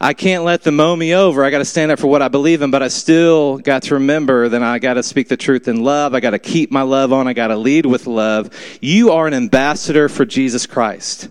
I 0.00 0.14
can't 0.14 0.44
let 0.44 0.62
them 0.62 0.76
mow 0.76 0.96
me 0.96 1.14
over. 1.14 1.44
I 1.44 1.50
got 1.50 1.58
to 1.58 1.64
stand 1.64 1.90
up 1.92 1.98
for 1.98 2.06
what 2.06 2.22
I 2.22 2.28
believe 2.28 2.62
in, 2.62 2.70
but 2.70 2.82
I 2.82 2.88
still 2.88 3.58
got 3.58 3.82
to 3.84 3.94
remember 3.94 4.48
that 4.48 4.62
I 4.62 4.78
got 4.78 4.94
to 4.94 5.02
speak 5.02 5.28
the 5.28 5.36
truth 5.36 5.68
in 5.68 5.82
love. 5.82 6.14
I 6.14 6.20
got 6.20 6.30
to 6.30 6.38
keep 6.38 6.70
my 6.70 6.82
love 6.82 7.12
on. 7.12 7.28
I 7.28 7.32
got 7.32 7.48
to 7.48 7.56
lead 7.56 7.84
with 7.84 8.06
love. 8.06 8.50
You 8.80 9.10
are 9.12 9.26
an 9.26 9.34
ambassador 9.34 10.08
for 10.08 10.24
Jesus 10.24 10.66
Christ. 10.66 11.28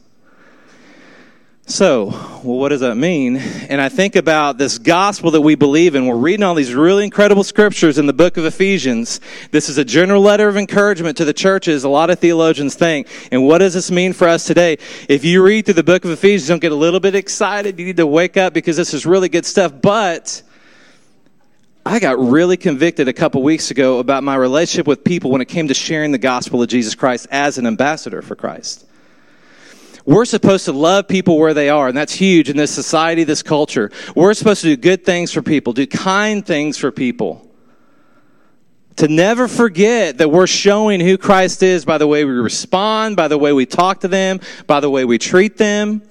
So, 1.70 2.06
well, 2.06 2.60
what 2.60 2.70
does 2.70 2.80
that 2.80 2.96
mean? 2.96 3.36
And 3.36 3.82
I 3.82 3.90
think 3.90 4.16
about 4.16 4.58
this 4.58 4.78
gospel 4.78 5.32
that 5.32 5.42
we 5.42 5.56
believe 5.56 5.96
in. 5.96 6.06
We're 6.06 6.16
reading 6.16 6.44
all 6.44 6.56
these 6.56 6.74
really 6.74 7.04
incredible 7.04 7.44
scriptures 7.44 7.98
in 7.98 8.06
the 8.06 8.14
book 8.14 8.38
of 8.38 8.46
Ephesians. 8.46 9.20
This 9.52 9.68
is 9.68 9.78
a 9.78 9.84
general 9.84 10.22
letter 10.22 10.48
of 10.48 10.56
encouragement 10.56 11.18
to 11.18 11.26
the 11.26 11.34
churches, 11.34 11.84
a 11.84 11.90
lot 11.90 12.10
of 12.10 12.20
theologians 12.20 12.76
think. 12.76 13.10
And 13.34 13.46
what 13.46 13.58
does 13.58 13.74
this 13.74 13.92
mean 13.92 14.14
for 14.14 14.30
us 14.30 14.46
today? 14.46 14.78
If 15.10 15.26
you 15.26 15.44
read 15.44 15.66
through 15.66 15.74
the 15.74 15.84
book 15.84 16.06
of 16.06 16.12
Ephesians, 16.12 16.48
don't 16.48 16.62
get 16.62 16.72
a 16.72 16.76
little 16.76 17.02
bit 17.02 17.16
excited. 17.16 17.78
You 17.78 17.86
need 17.86 17.98
to 17.98 18.08
wake 18.08 18.38
up 18.38 18.54
because 18.54 18.78
this 18.78 18.94
is 18.94 19.06
really 19.06 19.28
good 19.28 19.46
stuff. 19.46 19.74
But 19.82 20.42
I 21.86 22.00
got 22.00 22.18
really 22.18 22.56
convicted 22.56 23.10
a 23.10 23.14
couple 23.14 23.44
weeks 23.44 23.72
ago 23.72 24.00
about 24.00 24.24
my 24.24 24.38
relationship 24.38 24.88
with 24.88 25.04
people 25.04 25.32
when 25.32 25.42
it 25.42 25.50
came 25.50 25.68
to 25.68 25.74
sharing 25.74 26.14
the 26.14 26.18
gospel 26.18 26.62
of 26.62 26.70
Jesus 26.70 26.96
Christ 26.96 27.28
as 27.30 27.58
an 27.58 27.68
ambassador 27.68 28.22
for 28.22 28.38
Christ. 28.38 28.87
We're 30.08 30.24
supposed 30.24 30.64
to 30.66 30.72
love 30.72 31.10
people 31.10 31.38
where 31.38 31.54
they 31.54 31.70
are, 31.70 31.90
and 31.90 31.98
that's 31.98 32.14
huge 32.14 32.50
in 32.50 32.56
this 32.56 32.72
society, 32.72 33.26
this 33.26 33.44
culture. 33.44 33.92
We're 34.16 34.34
supposed 34.34 34.62
to 34.62 34.74
do 34.74 34.78
good 34.78 35.04
things 35.04 35.34
for 35.34 35.42
people, 35.42 35.74
do 35.74 35.86
kind 35.86 36.46
things 36.46 36.78
for 36.78 36.94
people. 36.94 37.46
To 38.96 39.10
never 39.10 39.50
forget 39.50 40.20
that 40.20 40.32
we're 40.32 40.48
showing 40.48 41.02
who 41.02 41.18
Christ 41.18 41.62
is 41.62 41.84
by 41.84 41.98
the 41.98 42.08
way 42.08 42.24
we 42.24 42.32
respond, 42.32 43.18
by 43.18 43.28
the 43.28 43.38
way 43.38 43.52
we 43.52 43.66
talk 43.66 44.00
to 44.00 44.08
them, 44.08 44.40
by 44.66 44.80
the 44.80 44.90
way 44.90 45.04
we 45.04 45.18
treat 45.18 45.58
them. 45.58 46.02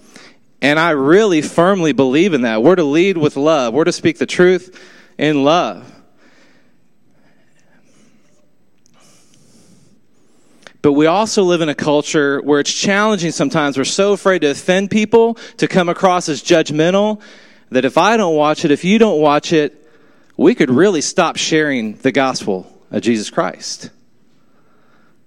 And 0.61 0.79
I 0.79 0.91
really 0.91 1.41
firmly 1.41 1.93
believe 1.93 2.35
in 2.35 2.43
that. 2.43 2.63
We're 2.63 2.77
to 2.77 2.85
lead 2.85 3.17
with 3.17 3.39
love, 3.39 3.73
we're 3.73 3.85
to 3.85 3.93
speak 3.93 4.19
the 4.19 4.27
truth 4.27 4.79
in 5.17 5.43
love. 5.43 5.91
But 10.87 10.93
we 10.93 11.07
also 11.07 11.43
live 11.43 11.63
in 11.63 11.69
a 11.69 11.75
culture 11.75 12.41
where 12.43 12.61
it's 12.61 12.73
challenging 12.73 13.33
sometimes. 13.33 13.77
We're 13.77 13.83
so 13.83 14.13
afraid 14.13 14.43
to 14.43 14.53
offend 14.53 14.89
people, 14.89 15.35
to 15.57 15.67
come 15.67 15.89
across 15.89 16.29
as 16.29 16.45
judgmental, 16.45 17.21
that 17.71 17.85
if 17.85 17.99
I 17.99 18.17
don't 18.17 18.37
watch 18.37 18.65
it, 18.65 18.71
if 18.71 18.85
you 18.85 19.01
don't 19.01 19.21
watch 19.21 19.53
it, 19.53 19.85
we 20.37 20.55
could 20.55 20.71
really 20.71 21.01
stop 21.01 21.39
sharing 21.39 21.95
the 21.95 22.13
gospel 22.13 22.73
of 22.93 23.03
Jesus 23.03 23.31
Christ. 23.31 23.91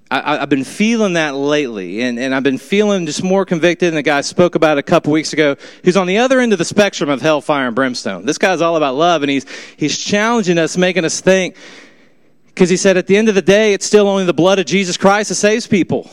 I, 0.10 0.38
have 0.38 0.48
been 0.48 0.64
feeling 0.64 1.16
that 1.16 1.36
lately, 1.36 2.04
and, 2.04 2.18
and 2.18 2.34
I've 2.34 2.42
been 2.42 2.58
feeling 2.58 3.06
just 3.06 3.22
more 3.22 3.44
convicted. 3.44 3.90
And 3.90 3.98
the 3.98 4.02
guy 4.02 4.22
spoke 4.22 4.56
about 4.56 4.78
a 4.78 4.84
couple 4.84 5.12
weeks 5.12 5.34
ago, 5.34 5.58
who's 5.84 5.98
on 5.98 6.08
the 6.08 6.20
other 6.20 6.40
end 6.40 6.54
of 6.54 6.58
the 6.58 6.64
spectrum 6.64 7.10
of 7.10 7.22
hellfire 7.22 7.68
and 7.68 7.76
brimstone. 7.76 8.26
This 8.26 8.38
guy's 8.38 8.62
all 8.62 8.78
about 8.78 8.96
love, 8.96 9.24
and 9.24 9.30
he's, 9.30 9.46
he's 9.76 9.98
challenging 9.98 10.58
us, 10.58 10.78
making 10.78 11.04
us 11.04 11.20
think, 11.20 11.58
because 12.60 12.70
he 12.70 12.76
said 12.76 12.98
at 12.98 13.08
the 13.08 13.16
end 13.16 13.30
of 13.30 13.36
the 13.36 13.42
day, 13.42 13.72
it's 13.72 13.86
still 13.86 14.10
only 14.10 14.26
the 14.26 14.34
blood 14.34 14.60
of 14.60 14.66
Jesus 14.66 14.98
Christ 14.98 15.30
that 15.30 15.36
saves 15.36 15.66
people. 15.66 16.12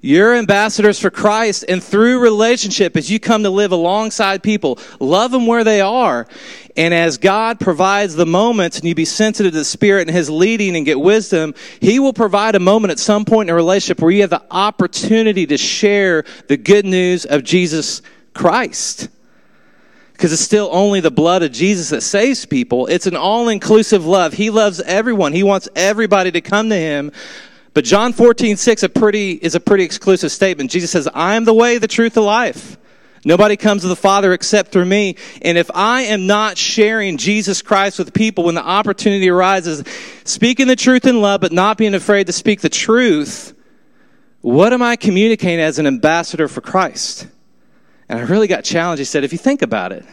You're 0.00 0.36
ambassadors 0.36 1.00
for 1.00 1.10
Christ, 1.10 1.64
and 1.68 1.82
through 1.82 2.20
relationship, 2.20 2.96
as 2.96 3.10
you 3.10 3.18
come 3.18 3.42
to 3.42 3.50
live 3.50 3.72
alongside 3.72 4.44
people, 4.44 4.78
love 5.00 5.32
them 5.32 5.48
where 5.48 5.64
they 5.64 5.80
are. 5.80 6.28
And 6.76 6.94
as 6.94 7.18
God 7.18 7.58
provides 7.58 8.14
the 8.14 8.26
moments, 8.26 8.78
and 8.78 8.86
you 8.86 8.94
be 8.94 9.04
sensitive 9.04 9.54
to 9.54 9.58
the 9.58 9.64
Spirit 9.64 10.06
and 10.06 10.16
His 10.16 10.30
leading 10.30 10.76
and 10.76 10.86
get 10.86 11.00
wisdom, 11.00 11.56
He 11.80 11.98
will 11.98 12.12
provide 12.12 12.54
a 12.54 12.60
moment 12.60 12.92
at 12.92 13.00
some 13.00 13.24
point 13.24 13.48
in 13.48 13.52
a 13.52 13.56
relationship 13.56 14.00
where 14.00 14.12
you 14.12 14.20
have 14.20 14.30
the 14.30 14.44
opportunity 14.52 15.46
to 15.46 15.58
share 15.58 16.24
the 16.46 16.56
good 16.56 16.86
news 16.86 17.24
of 17.24 17.42
Jesus 17.42 18.02
Christ. 18.34 19.08
Because 20.16 20.32
it's 20.32 20.40
still 20.40 20.70
only 20.72 21.00
the 21.00 21.10
blood 21.10 21.42
of 21.42 21.52
Jesus 21.52 21.90
that 21.90 22.00
saves 22.00 22.46
people. 22.46 22.86
It's 22.86 23.06
an 23.06 23.16
all 23.16 23.50
inclusive 23.50 24.06
love. 24.06 24.32
He 24.32 24.48
loves 24.48 24.80
everyone. 24.80 25.34
He 25.34 25.42
wants 25.42 25.68
everybody 25.76 26.30
to 26.32 26.40
come 26.40 26.70
to 26.70 26.76
Him. 26.76 27.12
But 27.74 27.84
John 27.84 28.14
14, 28.14 28.56
6 28.56 28.82
a 28.82 28.88
pretty, 28.88 29.32
is 29.32 29.54
a 29.54 29.60
pretty 29.60 29.84
exclusive 29.84 30.32
statement. 30.32 30.70
Jesus 30.70 30.90
says, 30.90 31.06
I 31.12 31.34
am 31.34 31.44
the 31.44 31.52
way, 31.52 31.76
the 31.76 31.86
truth, 31.86 32.14
the 32.14 32.22
life. 32.22 32.78
Nobody 33.26 33.56
comes 33.56 33.82
to 33.82 33.88
the 33.88 33.96
Father 33.96 34.32
except 34.32 34.72
through 34.72 34.86
me. 34.86 35.16
And 35.42 35.58
if 35.58 35.70
I 35.74 36.02
am 36.02 36.26
not 36.26 36.56
sharing 36.56 37.18
Jesus 37.18 37.60
Christ 37.60 37.98
with 37.98 38.14
people 38.14 38.44
when 38.44 38.54
the 38.54 38.64
opportunity 38.64 39.28
arises, 39.28 39.84
speaking 40.24 40.68
the 40.68 40.76
truth 40.76 41.06
in 41.06 41.20
love, 41.20 41.42
but 41.42 41.52
not 41.52 41.76
being 41.76 41.94
afraid 41.94 42.28
to 42.28 42.32
speak 42.32 42.62
the 42.62 42.68
truth, 42.68 43.52
what 44.40 44.72
am 44.72 44.80
I 44.80 44.96
communicating 44.96 45.60
as 45.60 45.78
an 45.78 45.86
ambassador 45.86 46.46
for 46.48 46.60
Christ? 46.60 47.26
And 48.08 48.18
I 48.18 48.22
really 48.22 48.46
got 48.46 48.64
challenged. 48.64 48.98
He 49.00 49.04
said, 49.04 49.24
if 49.24 49.32
you 49.32 49.38
think 49.38 49.62
about 49.62 49.92
it, 49.92 50.04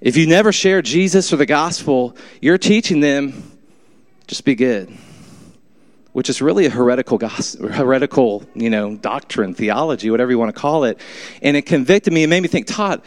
if 0.00 0.16
you 0.16 0.26
never 0.26 0.52
share 0.52 0.80
Jesus 0.82 1.32
or 1.32 1.36
the 1.36 1.46
gospel, 1.46 2.16
you're 2.40 2.58
teaching 2.58 3.00
them 3.00 3.58
just 4.26 4.44
be 4.44 4.54
good 4.54 4.96
which 6.18 6.28
is 6.28 6.42
really 6.42 6.66
a 6.66 6.70
heretical, 6.70 7.16
heretical, 7.20 8.44
you 8.52 8.70
know, 8.70 8.96
doctrine, 8.96 9.54
theology, 9.54 10.10
whatever 10.10 10.32
you 10.32 10.38
want 10.38 10.52
to 10.52 10.60
call 10.60 10.82
it. 10.82 10.98
And 11.42 11.56
it 11.56 11.62
convicted 11.62 12.12
me 12.12 12.24
and 12.24 12.30
made 12.30 12.40
me 12.40 12.48
think, 12.48 12.66
Todd, 12.66 13.02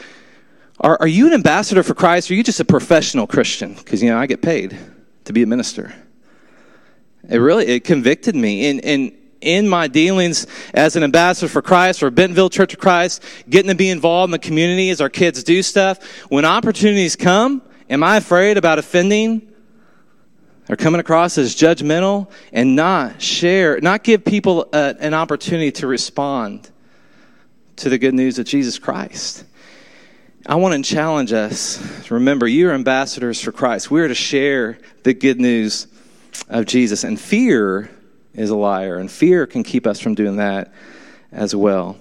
are, 0.79 0.97
are 1.01 1.07
you 1.07 1.27
an 1.27 1.33
ambassador 1.33 1.83
for 1.83 1.93
Christ 1.93 2.29
or 2.29 2.33
are 2.33 2.37
you 2.37 2.43
just 2.43 2.61
a 2.61 2.63
professional 2.63 3.27
Christian? 3.27 3.73
Because, 3.73 4.01
you 4.01 4.09
know, 4.09 4.17
I 4.17 4.27
get 4.27 4.41
paid 4.41 4.77
to 5.25 5.33
be 5.33 5.43
a 5.43 5.45
minister. 5.45 5.93
It 7.29 7.37
really, 7.37 7.67
it 7.67 7.83
convicted 7.83 8.33
me. 8.33 8.69
And, 8.69 8.79
and 8.85 9.11
in 9.41 9.67
my 9.67 9.87
dealings 9.87 10.47
as 10.73 10.95
an 10.95 11.03
ambassador 11.03 11.47
for 11.47 11.61
Christ 11.61 12.03
or 12.03 12.09
Bentonville 12.09 12.49
Church 12.49 12.73
of 12.73 12.79
Christ, 12.79 13.23
getting 13.49 13.69
to 13.69 13.75
be 13.75 13.89
involved 13.89 14.29
in 14.29 14.31
the 14.31 14.39
community 14.39 14.89
as 14.89 15.01
our 15.01 15.09
kids 15.09 15.43
do 15.43 15.61
stuff, 15.61 16.03
when 16.29 16.45
opportunities 16.45 17.15
come, 17.15 17.61
am 17.89 18.03
I 18.03 18.17
afraid 18.17 18.57
about 18.57 18.79
offending 18.79 19.51
or 20.69 20.75
coming 20.75 21.01
across 21.01 21.37
as 21.37 21.55
judgmental 21.55 22.31
and 22.53 22.75
not 22.75 23.21
share, 23.21 23.79
not 23.81 24.03
give 24.03 24.23
people 24.23 24.69
a, 24.71 24.95
an 24.99 25.13
opportunity 25.13 25.71
to 25.73 25.87
respond 25.87 26.69
to 27.77 27.89
the 27.89 27.97
good 27.97 28.13
news 28.13 28.39
of 28.39 28.45
Jesus 28.45 28.79
Christ. 28.79 29.43
I 30.45 30.55
want 30.55 30.73
to 30.73 30.89
challenge 30.89 31.33
us. 31.33 32.09
Remember, 32.09 32.47
you're 32.47 32.73
ambassadors 32.73 33.41
for 33.41 33.51
Christ. 33.51 33.91
We're 33.91 34.07
to 34.07 34.15
share 34.15 34.77
the 35.03 35.13
good 35.13 35.39
news 35.39 35.87
of 36.47 36.65
Jesus. 36.65 37.03
And 37.03 37.19
fear 37.19 37.89
is 38.33 38.49
a 38.49 38.55
liar, 38.55 38.97
and 38.97 39.11
fear 39.11 39.45
can 39.45 39.63
keep 39.63 39.85
us 39.85 39.99
from 39.99 40.15
doing 40.15 40.37
that 40.37 40.73
as 41.31 41.55
well. 41.55 41.97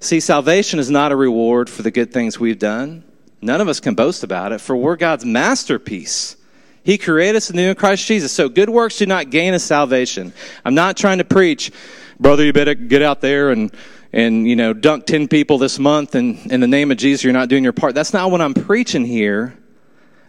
See, 0.00 0.20
salvation 0.20 0.78
is 0.78 0.90
not 0.90 1.12
a 1.12 1.16
reward 1.16 1.70
for 1.70 1.82
the 1.82 1.90
good 1.90 2.12
things 2.12 2.38
we've 2.38 2.58
done. 2.58 3.04
None 3.40 3.60
of 3.60 3.68
us 3.68 3.80
can 3.80 3.94
boast 3.94 4.24
about 4.24 4.52
it, 4.52 4.60
for 4.60 4.76
we're 4.76 4.96
God's 4.96 5.24
masterpiece. 5.24 6.36
He 6.84 6.98
created 6.98 7.36
us 7.36 7.50
anew 7.50 7.70
in 7.70 7.74
Christ 7.76 8.06
Jesus. 8.06 8.32
So 8.32 8.48
good 8.48 8.68
works 8.68 8.98
do 8.98 9.06
not 9.06 9.30
gain 9.30 9.54
us 9.54 9.62
salvation. 9.62 10.32
I'm 10.64 10.74
not 10.74 10.96
trying 10.96 11.18
to 11.18 11.24
preach, 11.24 11.70
brother, 12.18 12.44
you 12.44 12.52
better 12.52 12.74
get 12.74 13.02
out 13.02 13.20
there 13.20 13.50
and, 13.50 13.72
and, 14.12 14.48
you 14.48 14.56
know, 14.56 14.72
dunk 14.72 15.06
10 15.06 15.28
people 15.28 15.58
this 15.58 15.78
month 15.78 16.14
and 16.16 16.50
in 16.50 16.60
the 16.60 16.66
name 16.66 16.90
of 16.90 16.96
Jesus, 16.96 17.22
you're 17.22 17.32
not 17.32 17.48
doing 17.48 17.62
your 17.62 17.72
part. 17.72 17.94
That's 17.94 18.12
not 18.12 18.30
what 18.30 18.40
I'm 18.40 18.54
preaching 18.54 19.04
here. 19.04 19.56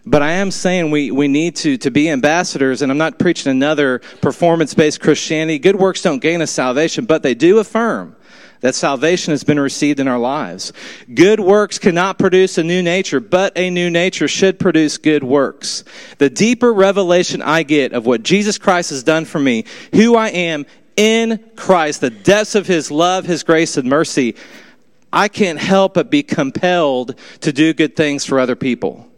But 0.06 0.22
I 0.22 0.32
am 0.32 0.50
saying 0.50 0.90
we, 0.90 1.10
we 1.10 1.28
need 1.28 1.56
to, 1.56 1.78
to 1.78 1.90
be 1.90 2.10
ambassadors, 2.10 2.82
and 2.82 2.92
I'm 2.92 2.98
not 2.98 3.18
preaching 3.18 3.50
another 3.50 4.00
performance 4.20 4.74
based 4.74 5.00
Christianity. 5.00 5.58
Good 5.58 5.76
works 5.76 6.02
don't 6.02 6.20
gain 6.20 6.42
us 6.42 6.50
salvation, 6.50 7.06
but 7.06 7.22
they 7.22 7.34
do 7.34 7.58
affirm 7.58 8.14
that 8.60 8.74
salvation 8.74 9.32
has 9.32 9.44
been 9.44 9.60
received 9.60 10.00
in 10.00 10.08
our 10.08 10.18
lives. 10.18 10.72
Good 11.12 11.38
works 11.38 11.78
cannot 11.78 12.18
produce 12.18 12.56
a 12.56 12.62
new 12.62 12.82
nature, 12.82 13.20
but 13.20 13.52
a 13.56 13.68
new 13.68 13.90
nature 13.90 14.26
should 14.26 14.58
produce 14.58 14.96
good 14.96 15.22
works. 15.22 15.84
The 16.16 16.30
deeper 16.30 16.72
revelation 16.72 17.42
I 17.42 17.62
get 17.62 17.92
of 17.92 18.06
what 18.06 18.22
Jesus 18.22 18.56
Christ 18.56 18.88
has 18.88 19.02
done 19.02 19.26
for 19.26 19.38
me, 19.38 19.66
who 19.92 20.16
I 20.16 20.28
am 20.28 20.64
in 20.96 21.44
Christ, 21.56 22.00
the 22.00 22.10
depths 22.10 22.54
of 22.54 22.66
his 22.66 22.90
love, 22.90 23.26
his 23.26 23.42
grace, 23.42 23.76
and 23.76 23.88
mercy, 23.88 24.34
I 25.12 25.28
can't 25.28 25.58
help 25.58 25.94
but 25.94 26.10
be 26.10 26.22
compelled 26.22 27.18
to 27.40 27.52
do 27.52 27.74
good 27.74 27.96
things 27.96 28.24
for 28.24 28.40
other 28.40 28.56
people. 28.56 29.08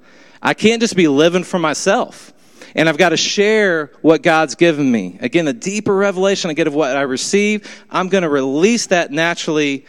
I 0.43 0.55
can't 0.55 0.81
just 0.81 0.97
be 0.97 1.09
living 1.09 1.45
for 1.45 1.59
myself 1.59 2.33
and 2.77 2.91
I've 2.91 2.99
got 2.99 3.09
to 3.09 3.17
share 3.17 3.91
what 4.03 4.23
God's 4.23 4.55
given 4.55 4.93
me. 4.93 5.17
Again, 5.21 5.47
the 5.47 5.55
deeper 5.55 5.97
revelation 5.97 6.51
I 6.51 6.53
get 6.53 6.67
of 6.67 6.75
what 6.75 6.95
I 6.95 7.03
receive, 7.03 7.85
I'm 7.91 8.09
going 8.09 8.23
to 8.23 8.29
release 8.29 8.89
that 8.89 9.11
naturally 9.11 9.87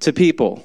to 0.00 0.12
people. 0.12 0.64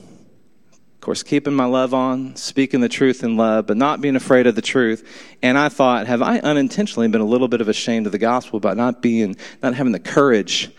Of 0.72 1.02
course, 1.02 1.22
keeping 1.22 1.54
my 1.54 1.66
love 1.66 1.94
on, 1.94 2.36
speaking 2.36 2.82
the 2.82 2.90
truth 2.90 3.24
in 3.24 3.38
love, 3.38 3.68
but 3.68 3.78
not 3.78 4.02
being 4.02 4.16
afraid 4.16 4.48
of 4.48 4.56
the 4.56 4.64
truth. 4.64 5.08
And 5.44 5.60
I 5.60 5.70
thought, 5.70 6.08
have 6.08 6.24
I 6.24 6.40
unintentionally 6.40 7.08
been 7.08 7.22
a 7.22 7.26
little 7.26 7.48
bit 7.48 7.62
of 7.62 7.70
ashamed 7.70 8.08
of 8.08 8.12
the 8.12 8.18
gospel 8.18 8.58
about 8.58 8.76
not 8.76 9.02
being, 9.02 9.36
not 9.62 9.76
having 9.76 9.92
the 9.92 10.00
courage 10.00 10.72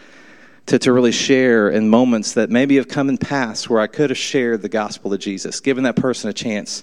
to, 0.67 0.79
to 0.81 0.93
really 0.93 1.13
share 1.13 1.71
in 1.71 1.89
moments 1.89 2.35
that 2.35 2.51
maybe 2.51 2.77
have 2.77 2.89
come 2.89 3.09
in 3.09 3.17
past 3.17 3.71
where 3.71 3.81
I 3.81 3.87
could 3.87 4.11
have 4.11 4.19
shared 4.19 4.63
the 4.63 4.69
gospel 4.69 5.13
of 5.15 5.21
Jesus, 5.21 5.61
given 5.61 5.85
that 5.85 5.97
person 5.97 6.29
a 6.29 6.33
chance 6.33 6.83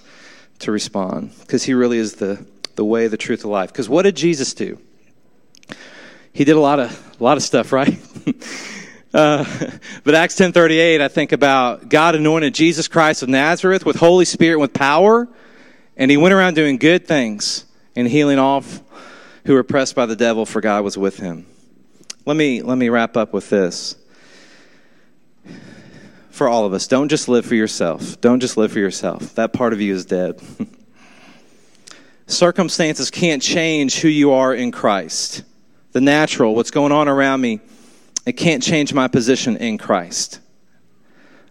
to 0.60 0.72
respond? 0.72 1.32
Because 1.40 1.64
he 1.64 1.74
really 1.74 1.98
is 1.98 2.14
the 2.14 2.44
the 2.78 2.84
way, 2.84 3.08
the 3.08 3.16
truth, 3.16 3.40
the 3.40 3.48
life. 3.48 3.72
Because 3.72 3.88
what 3.88 4.02
did 4.02 4.14
Jesus 4.14 4.54
do? 4.54 4.78
He 6.32 6.44
did 6.44 6.54
a 6.54 6.60
lot 6.60 6.78
of 6.78 7.16
a 7.20 7.24
lot 7.24 7.36
of 7.36 7.42
stuff, 7.42 7.72
right? 7.74 7.98
uh, 9.12 9.44
but 10.04 10.14
Acts 10.14 10.36
ten 10.36 10.52
thirty 10.52 10.78
eight, 10.78 11.00
I 11.00 11.08
think 11.08 11.32
about 11.32 11.88
God 11.88 12.14
anointed 12.14 12.54
Jesus 12.54 12.88
Christ 12.88 13.22
of 13.22 13.28
Nazareth 13.28 13.84
with 13.84 13.96
Holy 13.96 14.24
Spirit 14.24 14.54
and 14.54 14.62
with 14.62 14.72
power, 14.72 15.28
and 15.96 16.10
he 16.10 16.16
went 16.16 16.34
around 16.34 16.54
doing 16.54 16.76
good 16.76 17.06
things 17.06 17.64
and 17.96 18.06
healing 18.06 18.38
all 18.38 18.62
who 19.44 19.54
were 19.54 19.60
oppressed 19.60 19.96
by 19.96 20.06
the 20.06 20.14
devil, 20.16 20.46
for 20.46 20.60
God 20.60 20.84
was 20.84 20.96
with 20.96 21.18
him. 21.18 21.46
Let 22.26 22.36
me 22.36 22.62
let 22.62 22.78
me 22.78 22.90
wrap 22.90 23.16
up 23.16 23.32
with 23.32 23.50
this. 23.50 23.96
For 26.38 26.48
all 26.48 26.64
of 26.64 26.72
us, 26.72 26.86
don't 26.86 27.08
just 27.08 27.28
live 27.28 27.44
for 27.44 27.56
yourself. 27.56 28.20
Don't 28.20 28.38
just 28.38 28.56
live 28.56 28.70
for 28.70 28.78
yourself. 28.78 29.34
That 29.34 29.52
part 29.52 29.72
of 29.72 29.80
you 29.80 29.92
is 29.92 30.04
dead. 30.04 30.40
Circumstances 32.28 33.10
can't 33.10 33.42
change 33.42 33.98
who 33.98 34.06
you 34.06 34.30
are 34.30 34.54
in 34.54 34.70
Christ. 34.70 35.42
The 35.90 36.00
natural, 36.00 36.54
what's 36.54 36.70
going 36.70 36.92
on 36.92 37.08
around 37.08 37.40
me, 37.40 37.58
it 38.24 38.34
can't 38.34 38.62
change 38.62 38.94
my 38.94 39.08
position 39.08 39.56
in 39.56 39.78
Christ. 39.78 40.38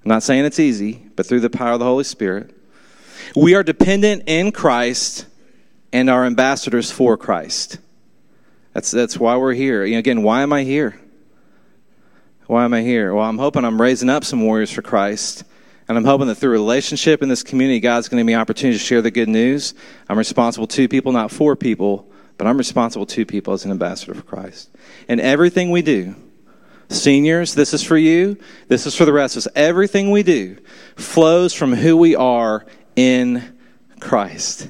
I'm 0.06 0.10
not 0.10 0.24
saying 0.24 0.46
it's 0.46 0.58
easy, 0.58 1.06
but 1.18 1.26
through 1.26 1.42
the 1.42 1.50
power 1.50 1.74
of 1.74 1.80
the 1.80 1.86
Holy 1.86 2.06
Spirit. 2.06 2.56
We 3.36 3.56
are 3.56 3.64
dependent 3.64 4.24
in 4.26 4.54
Christ 4.54 5.26
and 5.92 6.10
are 6.10 6.24
ambassadors 6.24 6.94
for 6.94 7.18
Christ. 7.18 7.78
That's, 8.72 8.92
that's 8.92 9.20
why 9.20 9.36
we're 9.36 9.54
here. 9.54 9.84
Again, 9.84 10.24
why 10.24 10.44
am 10.44 10.54
I 10.54 10.64
here? 10.64 10.98
Why 12.48 12.64
am 12.64 12.74
I 12.74 12.82
here? 12.82 13.14
Well, 13.14 13.26
I'm 13.26 13.38
hoping 13.38 13.66
I'm 13.66 13.82
raising 13.82 14.10
up 14.10 14.24
some 14.24 14.42
warriors 14.42 14.72
for 14.72 14.82
Christ 14.82 15.44
and 15.88 15.98
I'm 15.98 16.06
hoping 16.06 16.28
that 16.28 16.36
through 16.36 16.52
relationship 16.52 17.22
in 17.22 17.30
this 17.30 17.44
community, 17.44 17.80
God's 17.80 18.10
going 18.10 18.18
to 18.18 18.22
give 18.22 18.28
me 18.28 18.34
an 18.34 18.42
opportunity 18.42 18.78
to 18.78 18.84
share 18.84 19.02
the 19.02 19.12
good 19.12 19.30
news. 19.30 19.74
I'm 20.10 20.18
responsible 20.18 20.68
to 20.68 20.88
people, 20.88 21.12
not 21.14 21.32
for 21.32 21.56
people, 21.56 22.10
but 22.38 22.46
I'm 22.46 22.58
responsible 22.58 23.06
to 23.06 23.26
people 23.26 23.54
as 23.54 23.64
an 23.64 23.72
ambassador 23.72 24.14
for 24.14 24.22
Christ. 24.22 24.70
And 25.08 25.22
everything 25.22 25.72
we 25.72 25.82
do, 25.82 26.16
seniors, 26.90 27.54
this 27.54 27.74
is 27.74 27.84
for 27.84 27.98
you, 27.98 28.38
this 28.68 28.86
is 28.86 28.96
for 28.96 29.06
the 29.06 29.14
rest 29.14 29.36
of 29.36 29.46
us. 29.46 29.48
Everything 29.56 30.12
we 30.12 30.24
do 30.24 30.58
flows 30.98 31.54
from 31.54 31.74
who 31.74 31.96
we 31.96 32.16
are 32.16 32.66
in 32.96 33.58
Christ. 34.02 34.70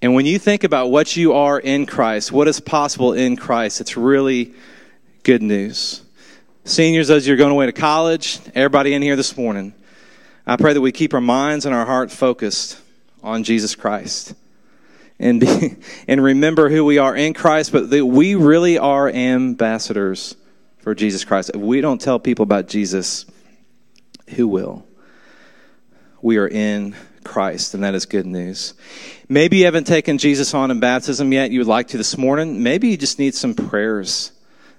And 0.00 0.14
when 0.14 0.26
you 0.26 0.38
think 0.38 0.64
about 0.64 0.90
what 0.90 1.16
you 1.16 1.32
are 1.32 1.60
in 1.60 1.86
Christ, 1.86 2.32
what 2.32 2.48
is 2.48 2.58
possible 2.58 3.12
in 3.12 3.36
Christ, 3.36 3.80
it's 3.80 3.96
really 3.96 4.52
good 5.22 5.42
news. 5.42 6.01
Seniors, 6.64 7.10
as 7.10 7.26
you're 7.26 7.36
going 7.36 7.50
away 7.50 7.66
to 7.66 7.72
college, 7.72 8.38
everybody 8.54 8.94
in 8.94 9.02
here 9.02 9.16
this 9.16 9.36
morning, 9.36 9.74
I 10.46 10.56
pray 10.56 10.72
that 10.72 10.80
we 10.80 10.92
keep 10.92 11.12
our 11.12 11.20
minds 11.20 11.66
and 11.66 11.74
our 11.74 11.84
heart 11.84 12.12
focused 12.12 12.80
on 13.20 13.42
Jesus 13.42 13.74
Christ. 13.74 14.34
And, 15.18 15.40
be, 15.40 15.76
and 16.08 16.22
remember 16.22 16.70
who 16.70 16.84
we 16.84 16.98
are 16.98 17.16
in 17.16 17.34
Christ, 17.34 17.72
but 17.72 17.90
that 17.90 18.06
we 18.06 18.36
really 18.36 18.78
are 18.78 19.08
ambassadors 19.08 20.36
for 20.78 20.94
Jesus 20.94 21.24
Christ. 21.24 21.50
If 21.52 21.60
we 21.60 21.80
don't 21.80 22.00
tell 22.00 22.20
people 22.20 22.44
about 22.44 22.68
Jesus, 22.68 23.26
who 24.28 24.46
will? 24.46 24.86
We 26.20 26.36
are 26.36 26.48
in 26.48 26.94
Christ, 27.24 27.74
and 27.74 27.82
that 27.82 27.96
is 27.96 28.06
good 28.06 28.26
news. 28.26 28.74
Maybe 29.28 29.58
you 29.58 29.64
haven't 29.64 29.88
taken 29.88 30.16
Jesus 30.16 30.54
on 30.54 30.70
in 30.70 30.78
baptism 30.78 31.32
yet, 31.32 31.50
you 31.50 31.58
would 31.58 31.66
like 31.66 31.88
to 31.88 31.96
this 31.96 32.16
morning. 32.16 32.62
Maybe 32.62 32.90
you 32.90 32.96
just 32.96 33.18
need 33.18 33.34
some 33.34 33.54
prayers. 33.54 34.30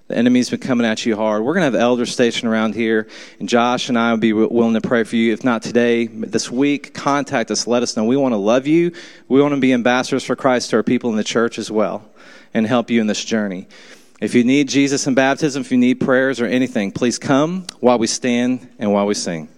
The 0.06 0.18
enemy's 0.18 0.50
been 0.50 0.60
coming 0.60 0.86
at 0.86 1.06
you 1.06 1.16
hard. 1.16 1.42
We're 1.42 1.54
going 1.54 1.62
to 1.62 1.78
have 1.78 1.82
elders 1.82 2.12
stationed 2.12 2.52
around 2.52 2.74
here, 2.74 3.08
and 3.40 3.48
Josh 3.48 3.88
and 3.88 3.98
I 3.98 4.10
will 4.10 4.18
be 4.18 4.34
willing 4.34 4.74
to 4.74 4.82
pray 4.82 5.02
for 5.04 5.16
you. 5.16 5.32
If 5.32 5.44
not 5.44 5.62
today, 5.62 6.06
this 6.08 6.50
week, 6.50 6.92
contact 6.92 7.50
us. 7.50 7.66
Let 7.66 7.82
us 7.82 7.96
know. 7.96 8.04
We 8.04 8.18
want 8.18 8.32
to 8.34 8.38
love 8.38 8.66
you. 8.66 8.92
We 9.28 9.40
want 9.40 9.54
to 9.54 9.60
be 9.60 9.72
ambassadors 9.72 10.22
for 10.22 10.36
Christ 10.36 10.70
to 10.70 10.76
our 10.76 10.82
people 10.82 11.08
in 11.08 11.16
the 11.16 11.24
church 11.24 11.58
as 11.58 11.70
well 11.70 12.04
and 12.52 12.66
help 12.66 12.90
you 12.90 13.00
in 13.00 13.06
this 13.06 13.24
journey. 13.24 13.66
If 14.20 14.34
you 14.34 14.44
need 14.44 14.68
Jesus 14.68 15.06
in 15.06 15.14
baptism, 15.14 15.62
if 15.62 15.72
you 15.72 15.78
need 15.78 16.00
prayers 16.00 16.38
or 16.38 16.46
anything, 16.46 16.92
please 16.92 17.18
come 17.18 17.66
while 17.80 17.98
we 17.98 18.06
stand 18.06 18.68
and 18.78 18.92
while 18.92 19.06
we 19.06 19.14
sing. 19.14 19.48